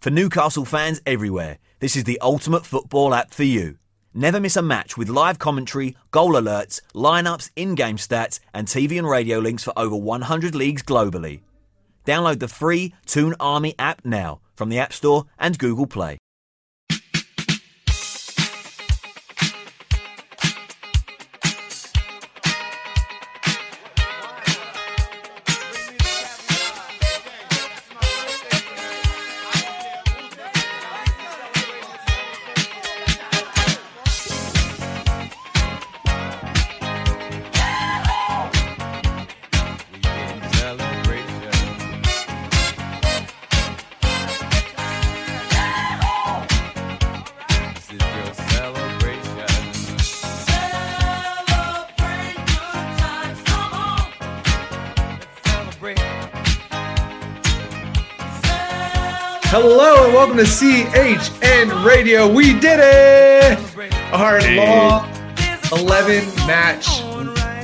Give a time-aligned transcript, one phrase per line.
[0.00, 3.76] For Newcastle fans everywhere, this is the ultimate football app for you.
[4.14, 8.96] Never miss a match with live commentary, goal alerts, lineups, in game stats, and TV
[8.98, 11.42] and radio links for over 100 leagues globally.
[12.06, 16.16] Download the free Toon Army app now from the App Store and Google Play.
[60.40, 62.26] To CHN Radio.
[62.26, 63.58] We did it!
[64.10, 65.06] Our long
[65.70, 66.86] 11 match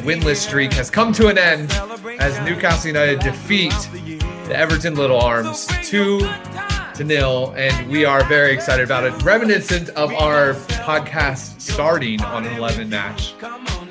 [0.05, 1.73] winless streak has come to an end
[2.21, 7.55] as Newcastle United defeat the Everton Little Arms 2 to nil.
[7.57, 9.23] And we are very excited about it.
[9.23, 10.53] Reminiscent of our
[10.85, 13.33] podcast starting on an 11 match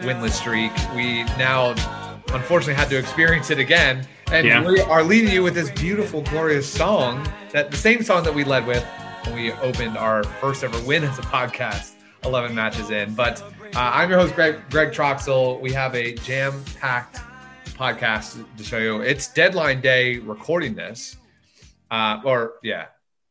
[0.02, 0.72] winless streak.
[0.94, 1.72] We now
[2.36, 4.08] unfortunately had to experience it again.
[4.36, 4.66] And Yeah.
[4.68, 8.44] we are leading you with this beautiful, glorious song that the same song that we
[8.44, 8.84] led with
[9.24, 11.94] when we opened our first ever win as a podcast,
[12.26, 13.14] 11 matches in.
[13.16, 15.62] But uh, I'm your host, Greg, Greg Troxel.
[15.62, 17.20] We have a jam packed
[17.78, 19.00] podcast to show you.
[19.00, 21.16] It's deadline day recording this.
[21.90, 22.88] Uh, or, yeah,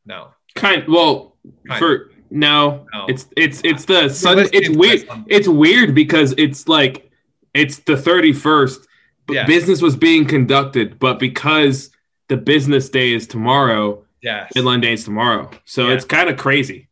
[0.07, 0.29] no.
[0.55, 1.35] Kind well
[1.67, 3.05] Kind for no, No.
[3.07, 4.39] it's it's it's the sun.
[4.51, 5.07] It's weird.
[5.27, 7.11] It's weird because it's like
[7.53, 8.87] it's the thirty first.
[9.29, 9.45] Yeah.
[9.45, 11.91] business was being conducted, but because
[12.27, 14.51] the business day is tomorrow, Yes.
[14.53, 15.49] deadline day is tomorrow.
[15.65, 15.93] So Yeah.
[15.93, 16.89] it's kind of crazy.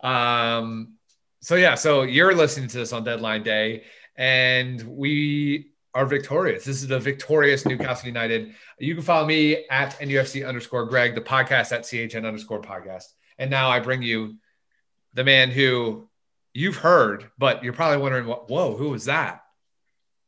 [0.00, 0.94] Um,
[1.40, 3.84] so yeah, so you're listening to this on deadline day,
[4.16, 6.64] and we are victorious.
[6.64, 8.54] This is the victorious Newcastle United.
[8.78, 13.04] You can follow me at NUFC underscore Greg, the podcast at CHN underscore podcast.
[13.38, 14.36] And now I bring you
[15.14, 16.08] the man who
[16.52, 19.42] you've heard, but you're probably wondering, what, whoa, who was that?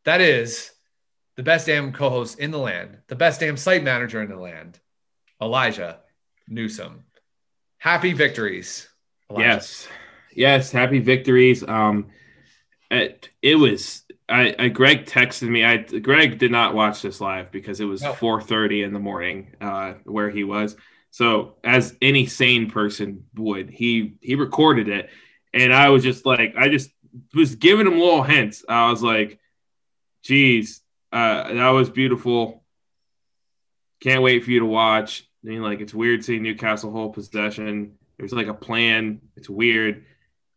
[0.04, 0.70] That is
[1.40, 4.78] the best damn co-host in the land, the best damn site manager in the land,
[5.40, 6.00] Elijah
[6.46, 7.04] Newsom.
[7.78, 8.86] Happy victories.
[9.30, 9.46] Elijah.
[9.48, 9.88] Yes,
[10.34, 10.70] yes.
[10.70, 11.66] Happy victories.
[11.66, 12.08] Um,
[12.90, 14.02] it it was.
[14.28, 15.64] I, I Greg texted me.
[15.64, 18.12] I Greg did not watch this live because it was No.
[18.12, 20.76] four thirty in the morning, uh, where he was.
[21.10, 25.08] So as any sane person would, he he recorded it,
[25.54, 26.90] and I was just like, I just
[27.34, 28.62] was giving him little hints.
[28.68, 29.38] I was like,
[30.22, 32.62] "Geez, uh, that was beautiful.
[34.00, 37.96] Can't wait for you to watch." I mean, like it's weird seeing Newcastle hold possession.
[38.18, 39.20] There's like a plan.
[39.36, 40.04] It's weird.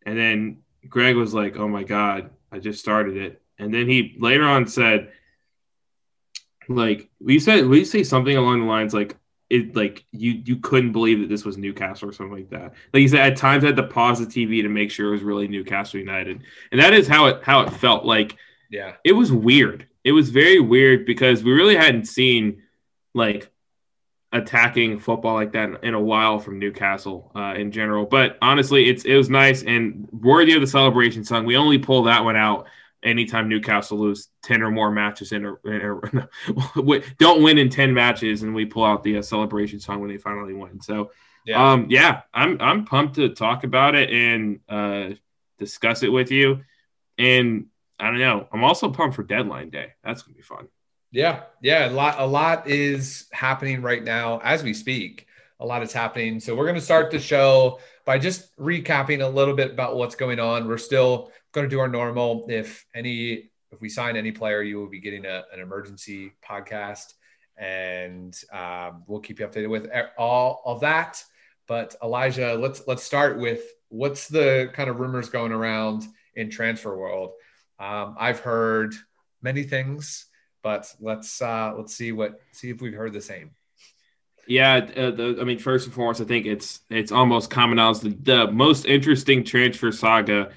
[0.06, 4.16] And then Greg was like, "Oh my god, I just started it." And then he
[4.18, 5.12] later on said,
[6.68, 9.16] "Like we said, we say something along the lines like."
[9.50, 12.72] It like you you couldn't believe that this was Newcastle or something like that.
[12.94, 15.12] Like he said, at times I had to pause the TV to make sure it
[15.12, 18.06] was really Newcastle United, and that is how it how it felt.
[18.06, 18.36] Like
[18.70, 18.94] Yeah.
[19.04, 19.86] it was weird.
[20.04, 22.62] It was very weird because we really hadn't seen
[23.14, 23.50] like
[24.32, 28.04] attacking football like that in, in a while from Newcastle uh, in general.
[28.04, 31.46] But honestly, it's it was nice and worthy of the celebration song.
[31.46, 32.66] We only pull that one out
[33.02, 37.94] anytime Newcastle lose ten or more matches in a, in a don't win in ten
[37.94, 40.80] matches, and we pull out the uh, celebration song when they finally win.
[40.80, 41.12] So
[41.46, 41.72] Yeah.
[41.72, 45.14] um, yeah, I'm I'm pumped to talk about it and uh,
[45.58, 46.64] discuss it with you.
[47.18, 47.66] And
[47.98, 49.92] I don't know, I'm also pumped for deadline day.
[50.02, 50.68] That's gonna be fun.
[51.10, 55.26] Yeah, yeah, a lot a lot is happening right now as we speak.
[55.60, 56.40] A lot is happening.
[56.40, 60.40] So we're to start the show by just recapping a little bit about what's going
[60.40, 60.66] on.
[60.66, 62.46] We're still going to do our normal.
[62.50, 67.14] If any if we sign any player, you will be getting a, an emergency podcast
[67.56, 69.88] and um, we'll keep you updated with
[70.18, 71.22] all of that.
[71.66, 76.04] But Elijah, let's let's start with what's the kind of rumors going around
[76.34, 77.32] in transfer world.
[77.78, 78.94] Um, I've heard
[79.42, 80.26] many things
[80.64, 83.52] but let's uh let's see what see if we've heard the same
[84.48, 88.00] Yeah, uh, the, I mean, first and foremost, I think it's it's almost common knowledge
[88.00, 90.50] the, the most interesting transfer saga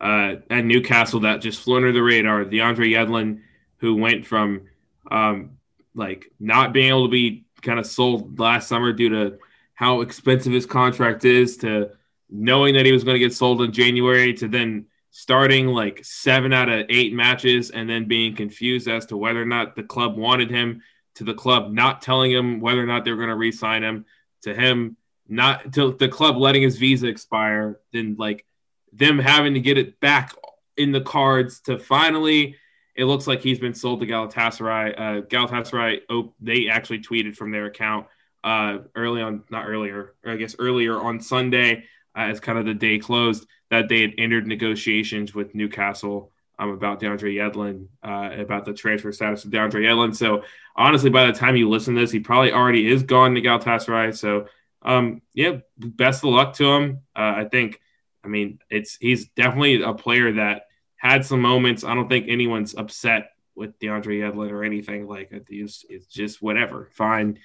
[0.00, 2.44] uh, at Newcastle that just flew under the radar.
[2.44, 3.40] DeAndre Yedlin,
[3.78, 4.62] who went from
[5.10, 5.52] um,
[5.94, 9.38] like not being able to be kind of sold last summer due to
[9.74, 11.90] how expensive his contract is, to
[12.28, 16.52] knowing that he was going to get sold in January, to then starting like seven
[16.52, 20.16] out of eight matches and then being confused as to whether or not the club
[20.16, 20.82] wanted him
[21.14, 24.04] to the club not telling him whether or not they're going to re-sign him
[24.42, 24.96] to him
[25.28, 28.44] not to the club letting his visa expire then like
[28.92, 30.34] them having to get it back
[30.76, 32.56] in the cards to finally.
[32.96, 34.94] It looks like he's been sold to Galatasaray.
[34.96, 38.06] Uh, Galatasaray, oh, they actually tweeted from their account
[38.44, 41.84] uh, early on, not earlier, I guess earlier on Sunday,
[42.14, 47.00] as kind of the day closed, that they had entered negotiations with Newcastle um, about
[47.00, 50.14] DeAndre Yedlin, uh, about the transfer status of DeAndre Yedlin.
[50.14, 50.44] So
[50.76, 54.16] honestly, by the time you listen to this, he probably already is gone to Galatasaray.
[54.16, 54.46] So
[54.82, 57.00] um, yeah, best of luck to him.
[57.16, 57.80] Uh, I think,
[58.22, 61.84] I mean, it's he's definitely a player that had some moments.
[61.84, 65.46] I don't think anyone's upset with DeAndre Yedlin or anything like it.
[65.48, 66.88] It's, it's just whatever.
[66.92, 67.38] Fine.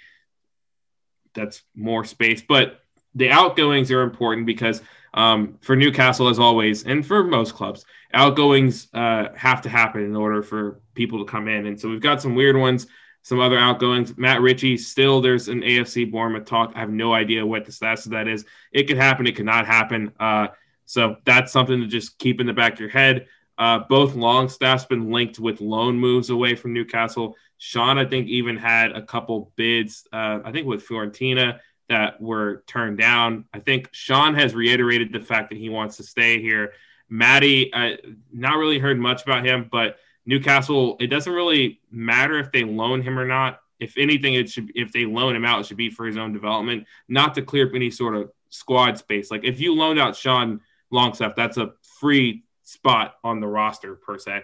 [1.34, 2.80] That's more space, but
[3.16, 4.82] the outgoings are important because
[5.14, 10.16] um, for Newcastle, as always, and for most clubs, outgoings uh, have to happen in
[10.16, 11.66] order for people to come in.
[11.66, 12.88] And so we've got some weird ones,
[13.24, 14.18] some other outgoings.
[14.18, 16.74] Matt Ritchie, still there's an AFC Bournemouth talk.
[16.76, 18.46] I have no idea what the status of that is.
[18.72, 20.12] It could happen, it could not happen.
[20.20, 20.48] Uh,
[20.86, 23.28] so that's something to just keep in the back of your head.
[23.58, 27.36] Uh, both Longstaff's been linked with loan moves away from Newcastle.
[27.58, 31.60] Sean, I think, even had a couple bids, uh, I think with Fiorentina
[31.90, 33.46] that were turned down.
[33.54, 36.74] I think Sean has reiterated the fact that he wants to stay here.
[37.10, 37.98] Matty, uh,
[38.32, 43.02] not really heard much about him, but Newcastle, it doesn't really matter if they loan
[43.02, 43.60] him or not.
[43.80, 46.34] If anything, it should if they loan him out, it should be for his own
[46.34, 49.32] development, not to clear up any sort of squad space.
[49.32, 54.20] Like if you loaned out Sean Longstaff, that's a free spot on the roster per
[54.20, 54.44] se.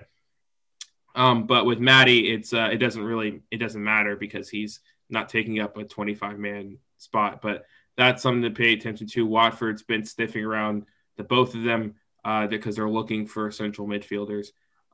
[1.14, 5.30] Um, but with Matty, it's uh, it doesn't really it doesn't matter because he's not
[5.30, 7.42] taking up a 25 man spot.
[7.42, 7.66] But
[7.98, 9.26] that's something to pay attention to.
[9.26, 10.86] Watford's been sniffing around
[11.18, 14.48] the both of them uh, because they're looking for central midfielders.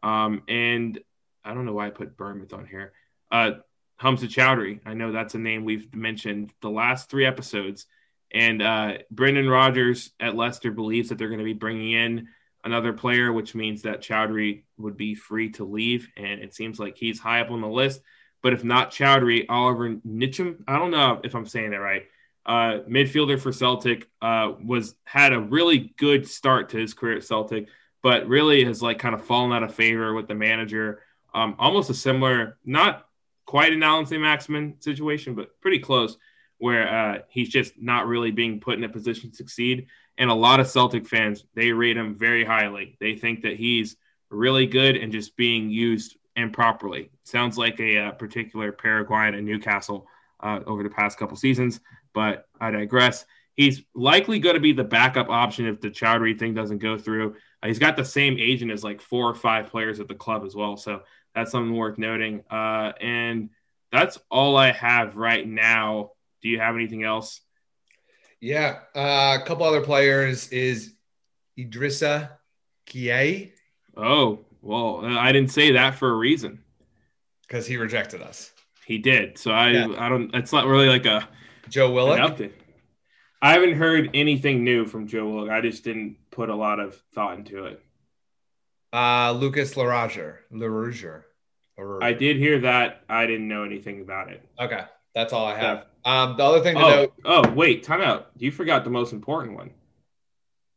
[0.04, 1.00] Um, and
[1.44, 2.94] I don't know why I put Bournemouth on here.
[3.32, 3.52] Uh,
[3.98, 4.80] Hamza Choudhury.
[4.86, 7.86] I know that's a name we've mentioned the last three episodes.
[8.34, 12.28] And uh, Brendan Rodgers at Leicester believes that they're going to be bringing in
[12.64, 16.10] another player, which means that Choudhury would be free to leave.
[16.18, 18.02] And it seems like he's high up on the list.
[18.42, 22.04] But if not Choudhury, Oliver Ntcham, I don't know if I'm saying that right.
[22.44, 27.24] Uh, midfielder for Celtic uh, was had a really good start to his career at
[27.24, 27.68] Celtic,
[28.02, 31.02] but really has like kind of fallen out of favor with the manager.
[31.34, 33.08] Um, almost a similar, not
[33.46, 36.18] quite an Allan Saint-Maximin situation, but pretty close,
[36.58, 39.88] where uh, he's just not really being put in a position to succeed.
[40.18, 42.98] And a lot of Celtic fans they rate him very highly.
[43.00, 43.98] They think that he's
[44.30, 47.12] really good and just being used improperly.
[47.24, 50.08] Sounds like a, a uh, particular Paraguayan in Newcastle
[50.42, 51.80] uh, over the past couple seasons,
[52.14, 53.26] but I digress.
[53.56, 57.36] He's likely going to be the backup option if the Choudhury thing doesn't go through.
[57.62, 60.44] Uh, he's got the same agent as like four or five players at the club
[60.46, 61.02] as well, so
[61.36, 62.44] that's something worth noting.
[62.50, 63.50] Uh, and
[63.92, 66.12] that's all I have right now.
[66.42, 67.42] Do you have anything else?
[68.40, 70.94] Yeah, uh, a couple other players is
[71.60, 72.32] Idrissa
[72.88, 73.52] Gueye.
[73.96, 76.64] Oh, well, I didn't say that for a reason.
[77.48, 78.52] Because he rejected us.
[78.86, 79.38] He did.
[79.38, 79.88] So I, yeah.
[79.98, 80.34] I don't.
[80.34, 81.28] It's not really like a
[81.70, 82.40] Joe Willock.
[83.42, 85.50] I haven't heard anything new from Joe Willock.
[85.50, 87.82] I just didn't put a lot of thought into it.
[88.94, 90.38] Uh, Lucas Larouger.
[90.54, 91.24] Larouger.
[92.02, 93.04] I did hear that.
[93.10, 94.48] I didn't know anything about it.
[94.60, 94.82] Okay,
[95.16, 95.86] that's all I have.
[96.06, 96.24] Yeah.
[96.24, 97.14] Um, the other thing to oh, note.
[97.26, 98.32] Oh, wait, time out.
[98.38, 99.72] You forgot the most important one.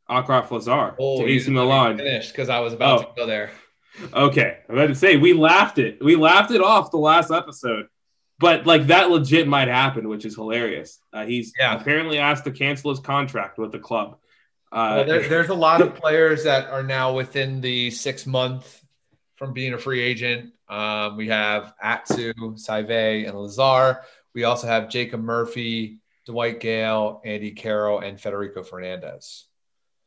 [0.09, 1.99] Achraf Lazaar oh, to AC Milan.
[1.99, 3.03] Finished because I was about oh.
[3.05, 3.50] to go there.
[4.13, 6.03] Okay, I'm about to say we laughed it.
[6.03, 7.87] We laughed it off the last episode,
[8.39, 10.99] but like that legit might happen, which is hilarious.
[11.13, 11.81] Uh, he's yeah.
[11.81, 14.19] apparently asked to cancel his contract with the club.
[14.73, 18.83] Uh, well, there, there's a lot of players that are now within the six month
[19.37, 20.53] from being a free agent.
[20.69, 24.01] Um, we have Atsu, Saivet, and Lazaar.
[24.35, 29.47] We also have Jacob Murphy, Dwight Gayle, Andy Carroll, and Federico Fernandez.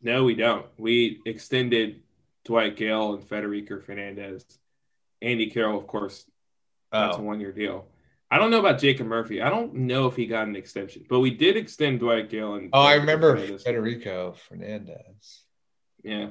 [0.02, 0.66] No, we don't.
[0.78, 2.02] We extended
[2.48, 4.46] Dwight Gayle and Federico Fernandez.
[5.22, 6.26] Andy Carroll, of course,
[6.92, 7.20] that's oh.
[7.20, 7.86] a one year deal.
[8.30, 9.42] I don't know about Jacob Murphy.
[9.42, 12.70] I don't know if he got an extension, but we did extend Dwight Gayle and.
[12.74, 13.64] Oh, Federico I remember Fernandez.
[13.64, 15.42] Federico Fernandez.
[16.04, 16.30] Yeah.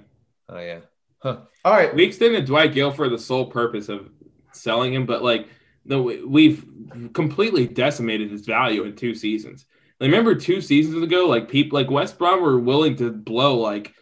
[0.49, 0.81] Oh yeah.
[1.19, 1.39] Huh.
[1.65, 1.95] All right.
[1.95, 4.11] We extended Dwight Gayle for the sole purpose of
[4.53, 5.49] selling him, but like
[5.85, 6.65] no, we've
[7.13, 9.67] completely decimated his value in two seasons.
[10.01, 13.95] Remember two seasons ago, like people like West Brom were willing to blow like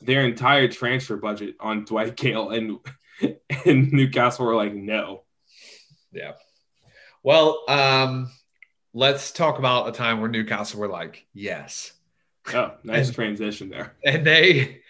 [0.00, 2.78] their entire transfer budget on Dwight Gayle and
[3.64, 5.24] and Newcastle were like, no.
[6.12, 6.32] Yeah.
[7.22, 8.30] Well, um,
[8.94, 11.92] let's talk about a time where Newcastle were like, yes.
[12.52, 13.94] Oh, nice and, transition there.
[14.04, 14.80] And they,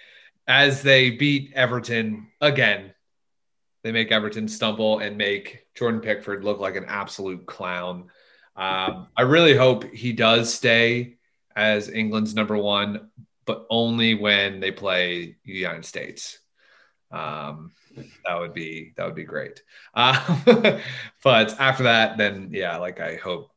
[0.46, 2.94] as they beat Everton again,
[3.82, 8.10] they make Everton stumble and make Jordan Pickford look like an absolute clown.
[8.56, 11.16] Um, I really hope he does stay
[11.56, 13.09] as England's number one,
[13.46, 16.38] but only when they play the United States.
[17.10, 17.72] Um,
[18.24, 19.62] that would be that would be great.
[19.94, 20.80] Uh,
[21.24, 23.50] but after that, then yeah, like I hope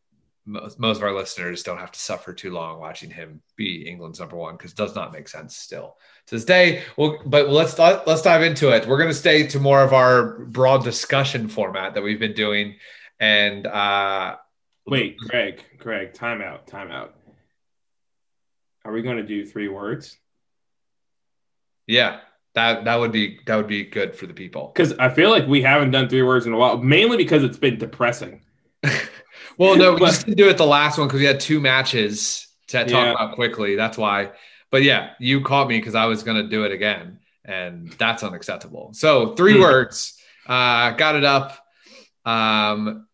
[0.46, 4.20] most, most of our listeners don't have to suffer too long watching him be England's
[4.20, 5.98] number one because does not make sense still
[6.28, 6.84] to this day.
[6.98, 8.88] Well, but let's let's dive into it.
[8.88, 12.76] We're going to stay to more of our broad discussion format that we've been doing.
[13.20, 14.38] And uh,
[14.86, 17.12] wait, Greg, Greg, timeout, timeout.
[18.86, 20.18] Are we going to do three words?
[21.88, 22.20] Yeah,
[22.56, 24.72] that that would be that would be good for the people.
[24.74, 27.58] Because I feel like we haven't done three words in a while, mainly because it's
[27.58, 28.42] been depressing.
[29.58, 32.48] well, no, we just didn't do it the last one because we had two matches
[32.68, 33.12] to talk yeah.
[33.12, 33.76] about quickly.
[33.76, 34.32] That's why.
[34.72, 38.24] But yeah, you caught me because I was going to do it again, and that's
[38.24, 38.92] unacceptable.
[38.94, 39.62] So three hmm.
[39.62, 40.20] words.
[40.46, 41.58] Uh, got it up.
[42.26, 43.08] Um,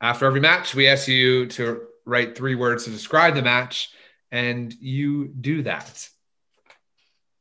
[0.00, 3.90] after every match, we ask you to write three words to describe the match,
[4.30, 6.08] and you do that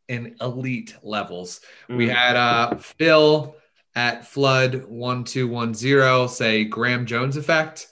[0.08, 1.62] in elite levels.
[1.90, 1.98] Mm.
[1.98, 3.56] We had uh, Phil
[3.96, 7.88] at Flood one two one zero say Graeme Jones effect.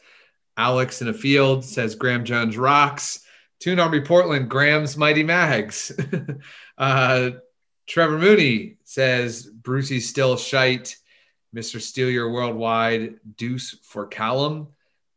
[0.58, 3.24] Alex in a field says Graeme Jones rocks.
[3.60, 5.92] Toon Army Portland, Graeme's Mighty Mags.
[6.78, 7.32] uh,
[7.88, 10.96] Trevor Mooney says Brucey's still shite.
[11.56, 11.82] Mr.
[11.82, 14.68] Steal Your Worldwide, Deuce for Callum.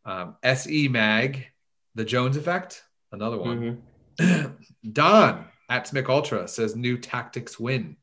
[0.05, 1.47] Um, SE Mag,
[1.95, 3.79] The Jones Effect, another one.
[4.19, 4.53] Mm-hmm.
[4.93, 7.97] Don at Smick Ultra says new tactics win.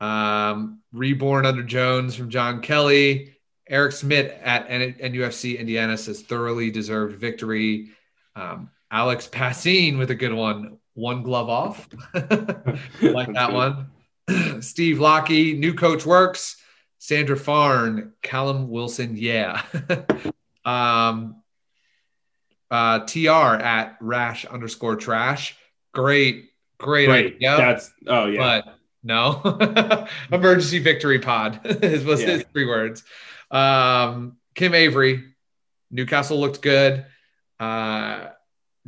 [0.00, 3.36] Um, Reborn under Jones from John Kelly.
[3.68, 7.90] Eric Smith at NUFC Indiana says thoroughly deserved victory.
[8.34, 10.78] Um, Alex Passine with a good one.
[10.94, 11.88] One glove off.
[12.14, 13.90] like that one.
[14.62, 16.56] Steve Lockey, new coach works.
[16.98, 19.62] Sandra Farn, Callum Wilson, yeah.
[20.64, 21.42] um,
[22.70, 25.56] uh, TR at rash underscore trash.
[25.92, 27.34] Great, great, great.
[27.36, 27.56] Idea.
[27.56, 28.62] That's oh yeah.
[28.64, 32.28] But no, emergency victory pod is was yeah.
[32.28, 33.04] his three words.
[33.50, 35.24] Um, Kim Avery,
[35.90, 37.06] Newcastle looked good.
[37.58, 38.28] Uh,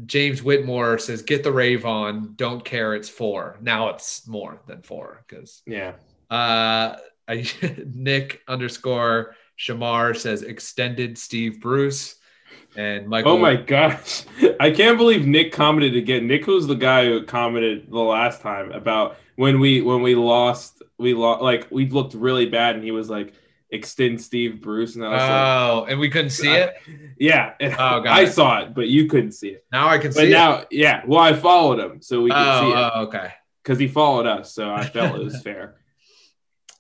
[0.07, 2.35] James Whitmore says, "Get the rave on.
[2.37, 2.95] Don't care.
[2.95, 3.59] It's four.
[3.61, 5.93] Now it's more than four because yeah."
[6.31, 6.97] Uh,
[7.29, 7.47] I,
[7.87, 12.17] Nick underscore Shamar says, "Extended Steve Bruce."
[12.77, 13.33] And Michael.
[13.33, 14.25] Oh my gosh.
[14.61, 16.27] I can't believe Nick commented again.
[16.27, 20.83] Nick was the guy who commented the last time about when we when we lost
[20.99, 23.33] we lost like we looked really bad and he was like
[23.71, 26.75] extend Steve Bruce and I was oh, like, and we couldn't see it.
[27.19, 28.33] Yeah, oh, I it.
[28.33, 29.67] saw it, but you couldn't see it.
[29.71, 30.69] Now I can but see now, it.
[30.71, 31.03] yeah.
[31.07, 32.91] Well, I followed him, so we could oh, see it.
[32.95, 33.35] Oh, okay.
[33.63, 35.75] Because he followed us, so I felt it was fair.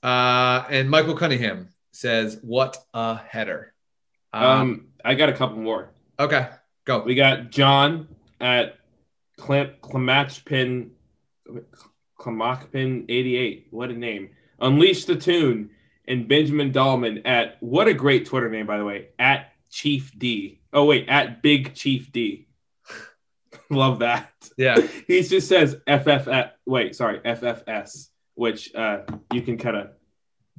[0.02, 3.74] Uh, and Michael Cunningham says, "What a header!"
[4.32, 5.90] Um, um, I got a couple more.
[6.18, 6.48] Okay,
[6.84, 7.02] go.
[7.02, 8.08] We got John
[8.40, 8.78] at
[9.36, 10.90] Clam Clamachpin
[12.18, 13.68] Clamachpin eighty eight.
[13.70, 14.30] What a name!
[14.60, 15.70] Unleash the tune
[16.10, 20.60] and Benjamin Dahlman at what a great Twitter name by the way at Chief D.
[20.72, 22.48] Oh wait, at Big Chief D.
[23.70, 24.30] Love that.
[24.56, 26.50] Yeah, he just says FFF.
[26.66, 29.02] Wait, sorry, FFS, which uh,
[29.32, 29.90] you can kind of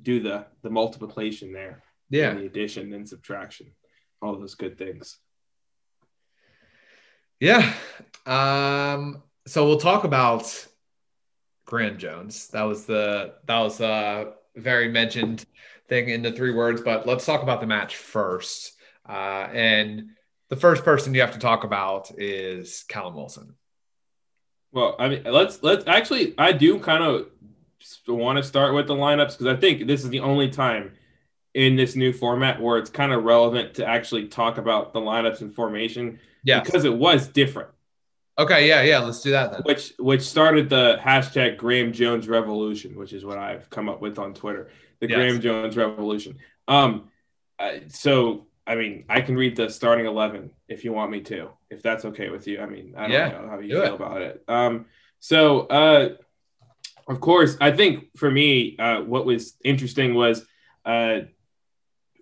[0.01, 1.83] do the the multiplication there.
[2.09, 3.67] Yeah, the addition and subtraction,
[4.21, 5.17] all those good things.
[7.39, 7.73] Yeah.
[8.25, 9.23] Um.
[9.47, 10.67] So we'll talk about
[11.65, 12.47] Graeme Jones.
[12.49, 15.45] That was the that was a very mentioned
[15.87, 18.73] thing in the three words, but let's talk about the match first.
[19.07, 20.11] Uh, and
[20.49, 23.55] the first person you have to talk about is Callum Wilson.
[24.71, 26.33] Well, I mean, let's let's actually.
[26.37, 27.27] I do kind of
[28.07, 30.93] want to start with the lineups because I think this is the only time
[31.53, 35.41] in this new format where it's kind of relevant to actually talk about the lineups
[35.41, 36.19] and formation.
[36.43, 37.69] Yeah, because it was different.
[38.39, 39.61] Okay, yeah, yeah, let's do that then.
[39.63, 44.17] Which which started the hashtag Graeme Jones Revolution, which is what I've come up with
[44.17, 44.69] on Twitter.
[44.99, 45.17] The yes.
[45.17, 46.37] Graeme Jones Revolution.
[46.67, 47.09] Um,
[47.89, 51.83] so I mean, I can read the starting eleven if you want me to, if
[51.83, 52.61] that's okay with you.
[52.61, 53.93] I mean, I don't yeah, know how you feel it.
[53.93, 54.43] about it.
[54.47, 54.85] Um,
[55.19, 56.09] so uh,
[57.07, 60.45] of course, I think for me, uh, what was interesting was
[60.85, 61.19] uh,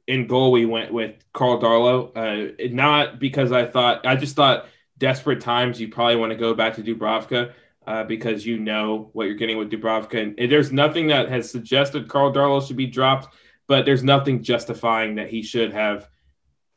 [0.10, 2.12] in goal we went with Carl Darlow.
[2.18, 4.66] Uh, not because I thought I just thought
[4.98, 7.54] desperate times, you probably want to go back to Dubravka
[7.86, 10.36] uh, because you know what you're getting with Dubravka.
[10.38, 13.34] And there's nothing that has suggested Carl Darlow should be dropped,
[13.68, 16.10] but there's nothing justifying that he should have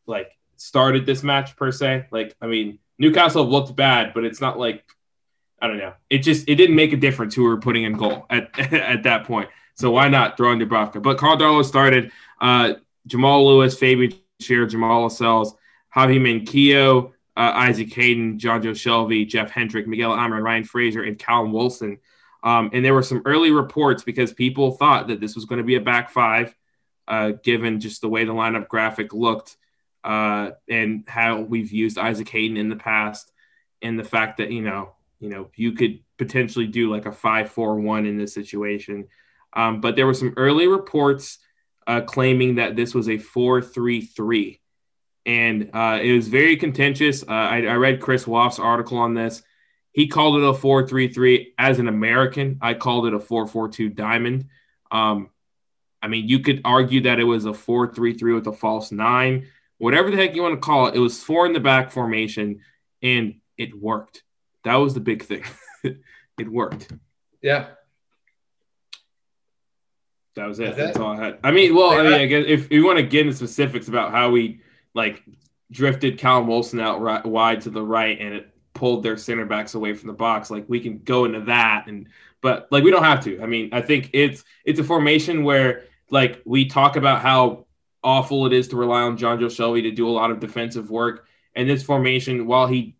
[0.06, 2.08] like started this match per se.
[2.10, 4.84] Like, I mean, Newcastle looked bad, but it's not like
[5.60, 5.94] I don't know.
[6.10, 9.04] It just it didn't make a difference who we were putting in goal at at
[9.04, 9.48] that point.
[9.74, 11.02] So why not throw in Dubravka?
[11.02, 12.12] But Carl Darlow started.
[12.38, 12.74] Uh,
[13.06, 15.54] Jamal Lewis, Fabian Schär, Jamal Lascelles,
[15.94, 21.52] Javi Manquillo, uh, Isaac Hayden, Jonjo Shelvey, Jeff Hendrick, Miguel Almiron, Ryan Fraser, and Callum
[21.52, 21.98] Wilson.
[22.42, 25.64] Um, and there were some early reports because people thought that this was going to
[25.64, 26.54] be a back five,
[27.08, 29.56] uh, given just the way the lineup graphic looked
[30.04, 33.32] uh, and how we've used Isaac Hayden in the past,
[33.80, 38.06] and the fact that you know, you know, you could potentially do like a five-four-one
[38.06, 39.08] in this situation.
[39.52, 41.38] Um, but there were some early reports
[41.86, 44.60] uh, claiming that this was a four-three-three,
[45.26, 47.22] and uh, it was very contentious.
[47.22, 49.42] Uh, I, I read Chris Waugh's article on this
[49.92, 52.58] he called it a 4-3-3 as an American.
[52.60, 54.46] I called it a 4-4-2 diamond.
[54.90, 55.28] Um,
[56.00, 59.46] I mean, you could argue that it was a 4-3-3 with a false nine,
[59.78, 60.94] whatever the heck you want to call it.
[60.94, 62.60] It was four in the back formation,
[63.02, 64.22] and it worked.
[64.64, 65.44] That was the big thing.
[65.84, 66.90] it worked.
[67.42, 67.68] Yeah.
[70.34, 70.76] That was it.
[70.76, 71.38] That's all I had.
[71.44, 74.12] I mean, well, I mean, I guess if you want to get into specifics about
[74.12, 74.60] how we
[74.94, 75.22] like
[75.70, 79.74] drifted Callum Wilson out right, wide to the right and it pulled their center backs
[79.74, 80.50] away from the box.
[80.50, 82.08] Like we can go into that and
[82.40, 83.40] but like we don't have to.
[83.42, 87.66] I mean, I think it's it's a formation where like we talk about how
[88.02, 91.26] awful it is to rely on Jonjo Shelvey to do a lot of defensive work.
[91.54, 92.96] And this formation, while he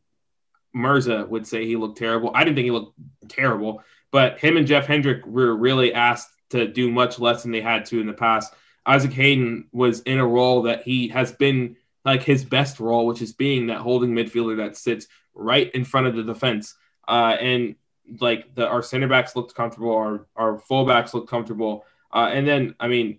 [0.73, 2.99] Mirza would say he looked terrible, I didn't think he looked
[3.29, 3.83] terrible.
[4.11, 7.85] But him and Jeff Hendrick were really asked to do much less than they had
[7.87, 8.55] to in the past.
[8.87, 13.23] Isaac Hayden was in a role that he has been like his best role, which
[13.23, 16.75] is being that holding midfielder that sits right in front of the defense.
[17.07, 17.77] Uh, and
[18.21, 21.85] like the our center backs looked comfortable, our our fullbacks looked comfortable.
[22.13, 23.19] Uh, and then I mean,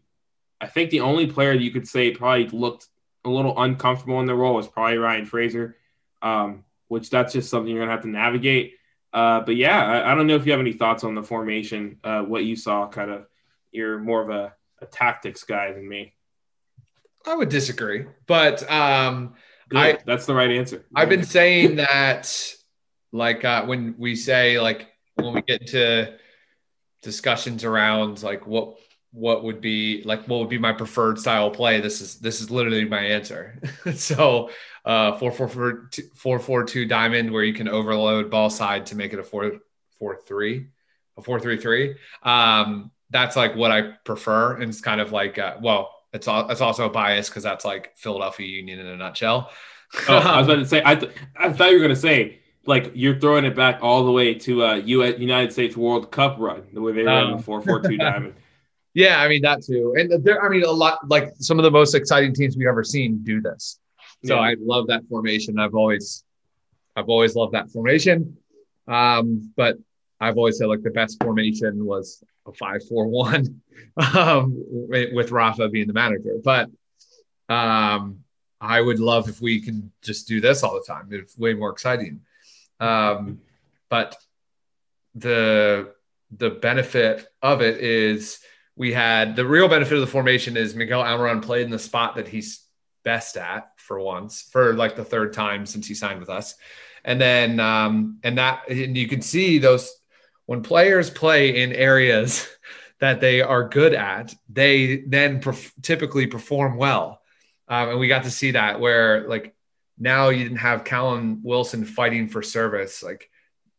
[0.59, 2.87] I think the only player you could say probably looked
[3.25, 5.77] a little uncomfortable in the role was probably Ryan Fraser,
[6.21, 8.75] um, which that's just something you're gonna have to navigate.
[9.13, 11.99] Uh, but yeah, I, I, don't know if you have any thoughts on the formation,
[12.03, 12.87] uh, what you saw.
[12.87, 13.27] Kind of,
[13.71, 16.15] you're more of a, a tactics guy than me.
[17.25, 19.35] I would disagree, but um,
[19.73, 20.85] I, that's the right answer.
[20.95, 22.55] I've been saying that,
[23.11, 26.17] like uh, when we say like when we get into
[27.03, 28.77] discussions around like what
[29.13, 32.49] what would be like what would be my preferred style play this is this is
[32.49, 33.59] literally my answer
[33.95, 34.49] so
[34.85, 40.67] uh 442 diamond where you can overload ball side to make it a 443
[41.17, 45.91] a 433 um that's like what i prefer and it's kind of like uh, well
[46.13, 49.49] it's all, it's also a bias because that's like Philadelphia Union in a nutshell.
[50.07, 52.39] oh, I was about to say, I, th- I thought you were going to say
[52.65, 55.19] like you're throwing it back all the way to uh U.S.
[55.19, 58.35] United States World Cup run the way they ran um, the four four two diamond.
[58.93, 60.43] Yeah, I mean that too, and there.
[60.43, 63.41] I mean a lot like some of the most exciting teams we've ever seen do
[63.41, 63.79] this.
[64.25, 64.41] So yeah.
[64.41, 65.59] I love that formation.
[65.59, 66.23] I've always,
[66.95, 68.37] I've always loved that formation.
[68.87, 69.77] Um, but
[70.19, 73.61] I've always said like the best formation was a five four one,
[74.15, 76.35] um, with Rafa being the manager.
[76.43, 76.69] But
[77.49, 78.19] um,
[78.61, 81.09] I would love if we can just do this all the time.
[81.11, 82.21] It's way more exciting.
[82.79, 83.39] Um,
[83.89, 84.15] but
[85.15, 85.93] the
[86.37, 88.39] the benefit of it is
[88.75, 92.15] we had the real benefit of the formation is Miguel Almiron played in the spot
[92.15, 92.65] that he's
[93.03, 96.55] best at for once for like the third time since he signed with us
[97.03, 99.93] and then um and that and you can see those
[100.45, 102.47] when players play in areas
[102.99, 107.21] that they are good at, they then perf- typically perform well.
[107.67, 109.55] Um, and we got to see that where like
[109.97, 113.03] now you didn't have Callum Wilson fighting for service.
[113.03, 113.29] Like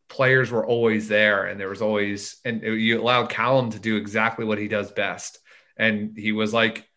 [0.09, 4.45] players were always there and there was always, and you allowed Callum to do exactly
[4.45, 5.39] what he does best.
[5.77, 6.89] And he was like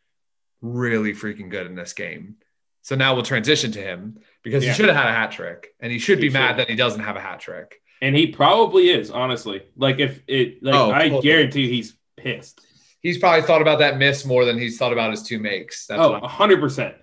[0.62, 2.36] really freaking good in this game.
[2.82, 4.72] So now we'll transition to him because yeah.
[4.72, 6.34] he should have had a hat trick and he should he be should.
[6.34, 7.82] mad that he doesn't have a hat trick.
[8.02, 9.64] And he probably is, honestly.
[9.76, 11.22] Like if it like oh, I totally.
[11.22, 12.62] guarantee he's pissed.
[13.02, 15.88] He's probably thought about that miss more than he's thought about his two makes.
[15.88, 16.96] That's oh, hundred percent.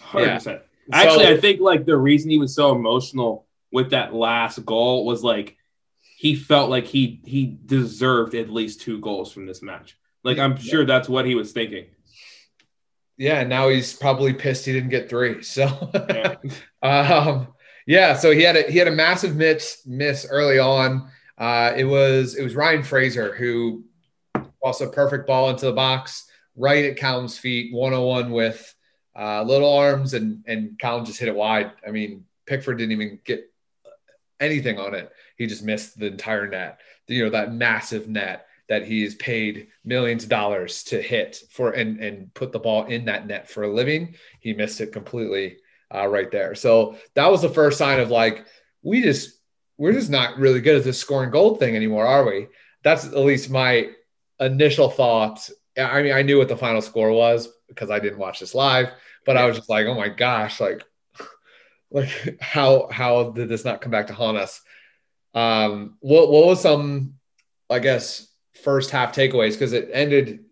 [0.00, 0.62] Hundred percent.
[0.92, 3.43] Actually, I think like the reason he was so emotional
[3.74, 5.56] with that last goal was like
[5.98, 9.98] he felt like he he deserved at least two goals from this match.
[10.22, 10.86] Like I'm sure yeah.
[10.86, 11.86] that's what he was thinking.
[13.16, 15.42] Yeah, now he's probably pissed he didn't get three.
[15.42, 16.36] So yeah.
[16.82, 17.48] um
[17.84, 21.10] yeah, so he had a he had a massive miss miss early on.
[21.36, 23.84] Uh, it was it was Ryan Fraser who
[24.62, 28.72] also perfect ball into the box right at Callum's feet, 101 with
[29.18, 31.72] uh, little arms, and and Callum just hit it wide.
[31.86, 33.50] I mean, Pickford didn't even get
[34.44, 35.10] anything on it.
[35.36, 36.80] He just missed the entire net.
[37.06, 42.00] You know that massive net that he's paid millions of dollars to hit for and
[42.00, 44.14] and put the ball in that net for a living.
[44.40, 45.58] He missed it completely
[45.94, 46.54] uh, right there.
[46.54, 48.46] So that was the first sign of like,
[48.82, 49.38] we just,
[49.78, 52.48] we're just not really good at this scoring gold thing anymore, are we?
[52.82, 53.90] That's at least my
[54.40, 55.48] initial thought.
[55.76, 58.88] I mean, I knew what the final score was because I didn't watch this live,
[59.26, 60.82] but I was just like, oh my gosh, like,
[61.94, 64.60] like how how did this not come back to haunt us?
[65.32, 67.14] Um, what what was some,
[67.70, 68.28] I guess,
[68.62, 70.44] first half takeaways because it ended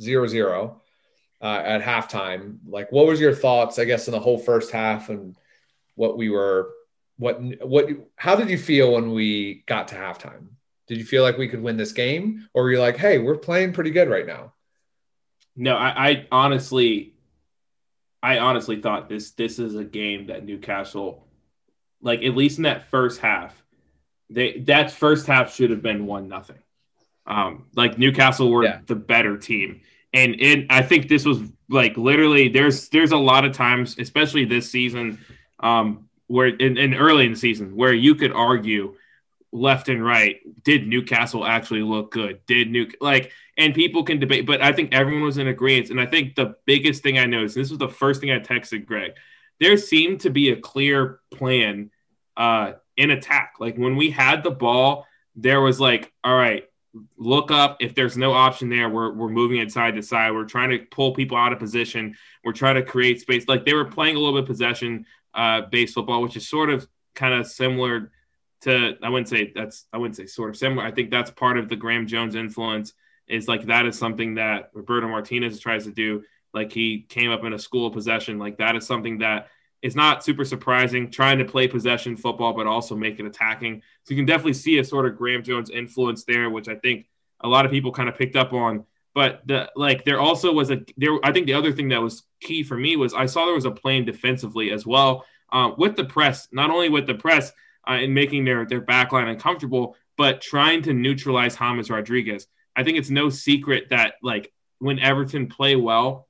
[0.00, 0.82] zero zero
[1.40, 2.58] uh, at halftime.
[2.66, 3.78] Like, what was your thoughts?
[3.78, 5.36] I guess in the whole first half and
[5.94, 6.70] what we were,
[7.18, 10.48] what what how did you feel when we got to halftime?
[10.88, 13.36] Did you feel like we could win this game, or were you like, hey, we're
[13.36, 14.52] playing pretty good right now?
[15.56, 17.15] No, I, I honestly,
[18.26, 21.24] I honestly thought this this is a game that Newcastle,
[22.02, 23.54] like at least in that first half,
[24.28, 26.58] they that first half should have been one nothing.
[27.24, 28.80] Um, like Newcastle were yeah.
[28.84, 29.80] the better team,
[30.12, 34.44] and and I think this was like literally there's there's a lot of times, especially
[34.44, 35.24] this season,
[35.60, 38.96] um, where in, in early in the season where you could argue
[39.52, 40.36] left and right.
[40.64, 42.40] Did Newcastle actually look good?
[42.46, 45.90] Did New like and people can debate, but I think everyone was in agreement.
[45.90, 48.86] And I think the biggest thing I noticed, this was the first thing I texted
[48.86, 49.12] Greg,
[49.60, 51.90] there seemed to be a clear plan
[52.36, 53.54] uh in attack.
[53.60, 56.64] Like when we had the ball, there was like, all right,
[57.16, 57.76] look up.
[57.80, 60.32] If there's no option there, we're, we're moving it side to side.
[60.32, 62.16] We're trying to pull people out of position.
[62.44, 63.46] We're trying to create space.
[63.48, 66.86] Like they were playing a little bit possession uh, based football, which is sort of
[67.14, 68.10] kind of similar
[68.62, 70.86] to I wouldn't say that's I wouldn't say sort of similar.
[70.86, 72.94] I think that's part of the Graeme Jones influence
[73.28, 76.22] is like that is something that Roberto Martinez tries to do.
[76.54, 78.38] Like he came up in a school of possession.
[78.38, 79.48] Like that is something that
[79.82, 81.10] is not super surprising.
[81.10, 83.82] Trying to play possession football, but also make it attacking.
[84.04, 87.06] So you can definitely see a sort of Graeme Jones influence there, which I think
[87.40, 88.84] a lot of people kind of picked up on.
[89.14, 91.18] But the like there also was a there.
[91.24, 93.64] I think the other thing that was key for me was I saw there was
[93.64, 96.48] a plan defensively as well uh, with the press.
[96.52, 97.52] Not only with the press,
[97.88, 102.46] uh, in making their their backline uncomfortable, but trying to neutralize James Rodriguez.
[102.74, 106.28] I think it's no secret that like when Everton play well,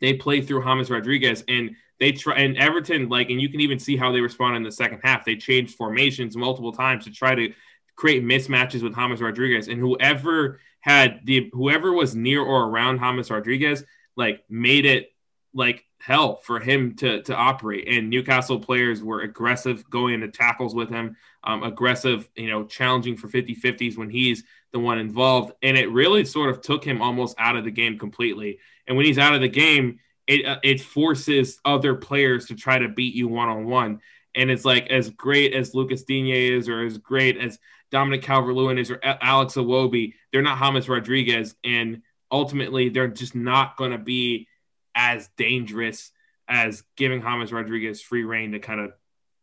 [0.00, 3.78] they play through James Rodriguez and they try and Everton like and you can even
[3.78, 5.24] see how they respond in the second half.
[5.24, 7.52] They changed formations multiple times to try to
[7.96, 13.30] create mismatches with James Rodriguez and whoever had the whoever was near or around James
[13.30, 13.84] Rodriguez
[14.16, 15.10] like made it
[15.54, 17.88] like hell for him to to operate.
[17.88, 23.16] And Newcastle players were aggressive going into tackles with him, um, aggressive, you know, challenging
[23.16, 25.52] for 50 50s when he's the one involved.
[25.62, 28.58] And it really sort of took him almost out of the game completely.
[28.86, 32.78] And when he's out of the game, it, uh, it forces other players to try
[32.78, 34.00] to beat you one on one.
[34.34, 37.58] And it's like as great as Lucas Digne is, or as great as
[37.90, 41.54] Dominic Calvert Lewin is, or Alex Iwobi, they're not James Rodriguez.
[41.64, 44.48] And ultimately, they're just not going to be
[44.94, 46.10] as dangerous
[46.48, 48.92] as giving James Rodriguez free reign to kind of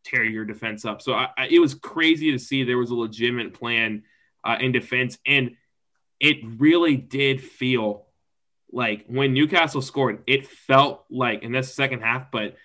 [0.03, 1.01] tear your defense up.
[1.01, 4.03] So I, I, it was crazy to see there was a legitimate plan
[4.43, 5.55] uh, in defense, and
[6.19, 8.05] it really did feel
[8.71, 12.55] like when Newcastle scored, it felt like, in this second half, but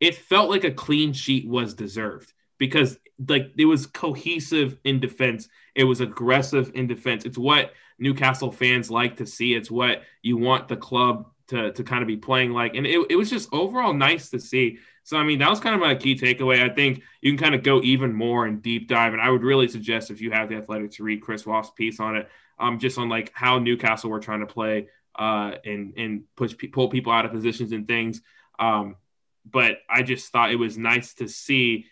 [0.00, 5.48] it felt like a clean sheet was deserved because like it was cohesive in defense.
[5.74, 7.24] It was aggressive in defense.
[7.24, 9.54] It's what Newcastle fans like to see.
[9.54, 12.74] It's what you want the club to to kind of be playing like.
[12.74, 14.78] And it, it was just overall nice to see.
[15.02, 16.62] So I mean, that was kind of my key takeaway.
[16.62, 19.12] I think you can kind of go even more and deep dive.
[19.12, 22.00] And I would really suggest if you have the athletic to read Chris Waugh's piece
[22.00, 22.28] on it,
[22.58, 26.88] um, just on like how Newcastle were trying to play uh and and push pull
[26.88, 28.20] people out of positions and things.
[28.58, 28.96] Um,
[29.44, 31.86] but I just thought it was nice to see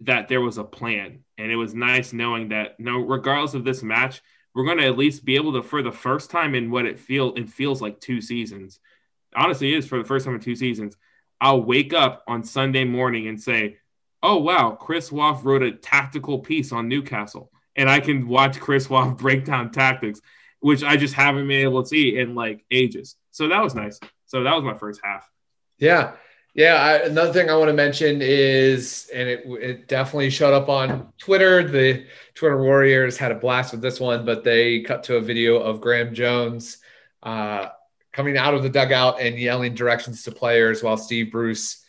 [0.00, 3.82] that there was a plan, and it was nice knowing that no, regardless of this
[3.82, 4.20] match,
[4.54, 6.98] we're going to at least be able to, for the first time in what it
[6.98, 8.80] feel it feels like two seasons.
[9.34, 10.96] Honestly, it is for the first time in two seasons.
[11.40, 13.78] I'll wake up on Sunday morning and say,
[14.22, 18.90] "Oh wow, Chris Waugh wrote a tactical piece on Newcastle," and I can watch Chris
[18.90, 20.20] Waugh break down tactics,
[20.60, 23.16] which I just haven't been able to see in like ages.
[23.30, 23.98] So that was nice.
[24.26, 25.28] So that was my first half.
[25.78, 26.12] Yeah,
[26.54, 30.68] yeah, I, another thing I want to mention is, and it, it definitely showed up
[30.68, 31.66] on Twitter.
[31.66, 35.58] The Twitter Warriors had a blast with this one, but they cut to a video
[35.58, 36.78] of Graeme Jones
[37.22, 37.68] uh,
[38.12, 41.84] coming out of the dugout and yelling directions to players while Steve Bruce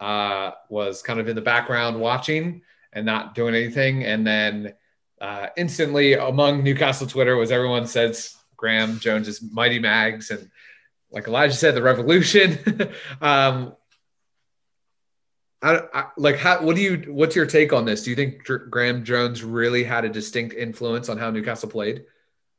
[0.00, 2.62] uh, was kind of in the background watching
[2.94, 4.04] and not doing anything.
[4.04, 4.74] And then
[5.20, 10.50] uh, instantly among Newcastle Twitter was everyone says Graeme Jones is Mighty Mags and
[11.10, 12.58] like Elijah said, the revolution.
[13.20, 13.74] um,
[15.62, 18.02] I, I, like how what do you what's your take on this?
[18.02, 22.04] Do you think Graeme Jones really had a distinct influence on how Newcastle played?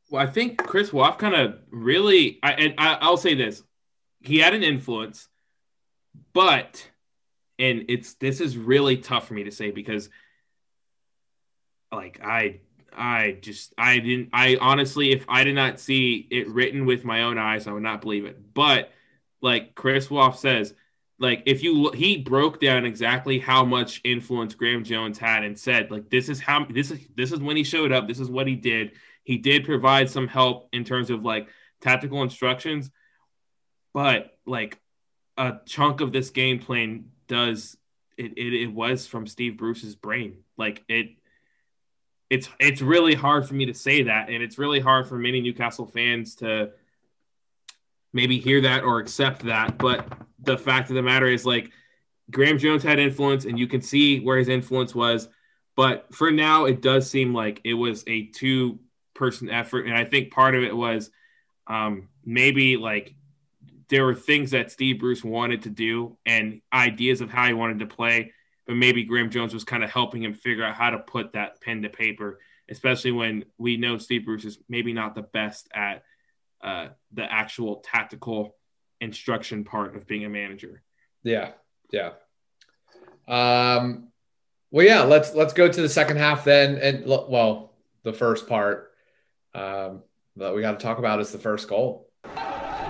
[0.10, 2.40] Well, I think Chris Waugh kind of really.
[2.42, 3.62] I, and I, I'll say this:
[4.22, 5.28] he had an influence,
[6.34, 6.90] but
[7.60, 10.10] and it's this is really tough for me to say because,
[11.92, 12.62] like I
[12.96, 17.24] I just I didn't I honestly if I did not see it written with my
[17.24, 18.54] own eyes I would not believe it.
[18.54, 18.92] But
[19.42, 20.74] like Chris Waugh says,
[21.20, 25.90] like if you he broke down exactly how much influence Graeme Jones had and said
[25.90, 28.48] like this is how this is this is when he showed up this is what
[28.48, 28.92] he did.
[29.24, 31.50] He did provide some help in terms of like
[31.82, 32.92] tactical instructions
[33.98, 34.80] but like
[35.38, 37.76] a chunk of this game plan does
[38.16, 40.44] it, it, it was from Steve Bruce's brain.
[40.56, 41.16] Like it
[42.30, 45.42] it's it's really hard for me to say that and it's really hard for many
[45.42, 46.74] Newcastle fans to
[48.18, 50.06] maybe hear that or accept that but
[50.40, 51.72] the fact of the matter is like
[52.32, 55.30] Graeme Jones had influence and you can see where his influence was.
[55.76, 58.80] But for now, it does seem like it was a two
[59.14, 59.86] person effort.
[59.86, 61.12] And I think part of it was
[61.68, 63.14] um, maybe like
[63.90, 67.80] there were things that Steve Bruce wanted to do and ideas of how he wanted
[67.80, 68.34] to play.
[68.66, 71.62] But maybe Graeme Jones was kind of helping him figure out how to put that
[71.62, 76.04] pen to paper, especially when we know Steve Bruce is maybe not the best at
[76.62, 78.56] uh, the actual tactical
[79.02, 80.82] instruction part of being a manager.
[81.24, 81.52] Yeah,
[81.92, 82.12] yeah.
[83.28, 84.10] Um,
[84.72, 85.04] well, yeah.
[85.04, 88.92] Let's let's go to the second half then, and well, the first part
[89.54, 90.04] um,
[90.36, 92.10] that we got to talk about is the first goal.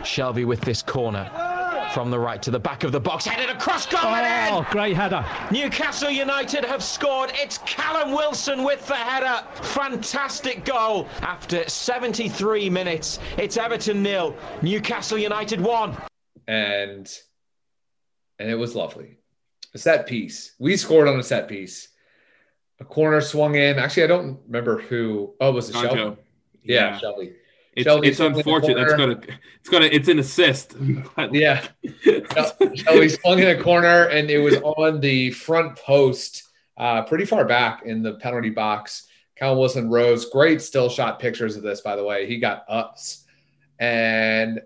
[0.04, 1.47] Shelvey with this corner
[1.94, 5.26] from the right to the back of the box, headed across goal Oh, great header.
[5.52, 7.32] Newcastle United have scored.
[7.34, 9.46] It's Callum Wilson with the header.
[9.62, 13.20] Fantastic goal after 73 minutes.
[13.38, 15.96] It's Everton nil, Newcastle United one.
[16.48, 17.12] And
[18.40, 19.18] and it was lovely.
[19.74, 20.54] A set piece.
[20.60, 21.90] We scored on a set piece.
[22.80, 23.80] A corner swung in.
[23.80, 25.34] Actually, I don't remember who.
[25.42, 26.18] Oh, was it Shelvey?
[26.64, 27.00] Yeah, yeah.
[27.00, 27.34] Shelvey.
[27.78, 28.76] It's, Shelvey it's unfortunate.
[28.76, 29.20] That's gonna
[29.60, 30.76] it's gonna it's an assist.
[31.32, 31.64] yeah.
[31.86, 36.42] Shelvey swung in a corner and it was on the front post,
[36.76, 39.08] uh, pretty far back in the penalty box.
[39.36, 40.26] Cal Wilson rose.
[40.32, 42.26] Great still shot pictures of this, by the way.
[42.26, 43.26] He got ups
[43.78, 44.60] and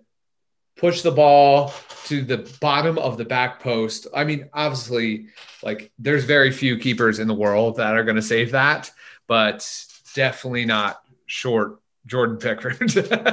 [0.77, 1.73] pushed the ball
[2.05, 4.07] to the bottom of the back post.
[4.15, 5.27] I mean, obviously,
[5.61, 8.89] like there's very few keepers in the world that are going to save that,
[9.27, 9.69] but
[10.15, 12.77] definitely not short Jordan Pickford.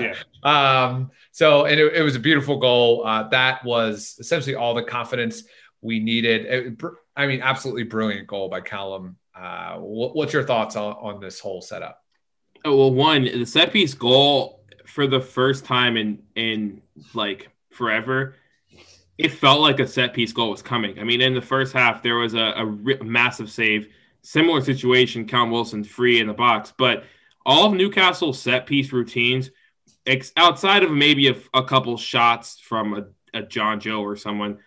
[0.01, 0.15] yeah.
[0.41, 3.05] Um, so, and it, it, was a beautiful goal.
[3.05, 5.43] Uh, that was essentially all the confidence
[5.81, 6.47] we needed.
[6.47, 6.83] It,
[7.17, 9.17] I mean, absolutely brilliant goal by Callum.
[9.35, 12.05] Uh, what, what's your thoughts on, on this whole setup?
[12.65, 16.83] Oh, well, one, the set piece goal for the first time in, in
[17.15, 18.37] like forever,
[19.19, 21.01] it felt like a set piece goal was coming.
[21.01, 22.53] I mean, in the first half, there was a,
[23.01, 23.89] a massive save,
[24.23, 27.03] similar situation, Callum Wilson free in the box, but–
[27.49, 29.51] all of Newcastle's set piece routines,
[30.07, 34.59] ex- outside of maybe a, a couple shots from a, a, Jonjo or someone,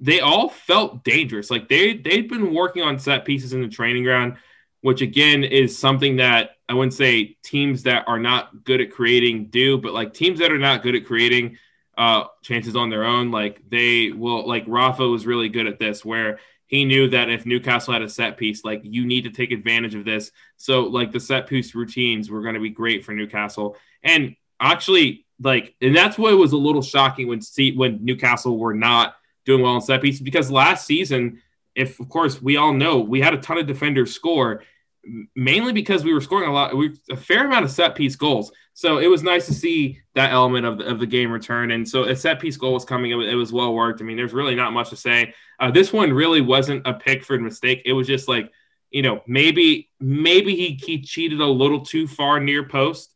[0.00, 1.50] they all felt dangerous.
[1.50, 4.38] Like they they'd been working on set pieces in the training ground,
[4.80, 9.48] which again is something that I wouldn't say teams that are not good at creating
[9.48, 11.58] do, but like teams that are not good at creating
[11.98, 14.48] uh, chances on their own, like they will.
[14.48, 16.38] Like Rafa was really good at this, where
[16.70, 19.96] he knew that if Newcastle had a set piece, like you need to take advantage
[19.96, 20.30] of this.
[20.56, 23.76] So like the set piece routines were going to be great for Newcastle.
[24.04, 28.72] And actually, like, and that's what was a little shocking when see when Newcastle were
[28.72, 31.42] not doing well in set pieces because last season,
[31.74, 34.62] if of course we all know we had a ton of defenders score,
[35.34, 38.52] mainly because we were scoring a lot, we, a fair amount of set piece goals.
[38.74, 41.70] So it was nice to see that element of the, of the game return.
[41.70, 43.10] And so a set piece goal was coming.
[43.10, 44.00] It was, it was well worked.
[44.00, 45.34] I mean, there's really not much to say.
[45.58, 47.82] Uh, this one really wasn't a Pickford mistake.
[47.84, 48.50] It was just like,
[48.90, 53.14] you know, maybe maybe he, he cheated a little too far near post,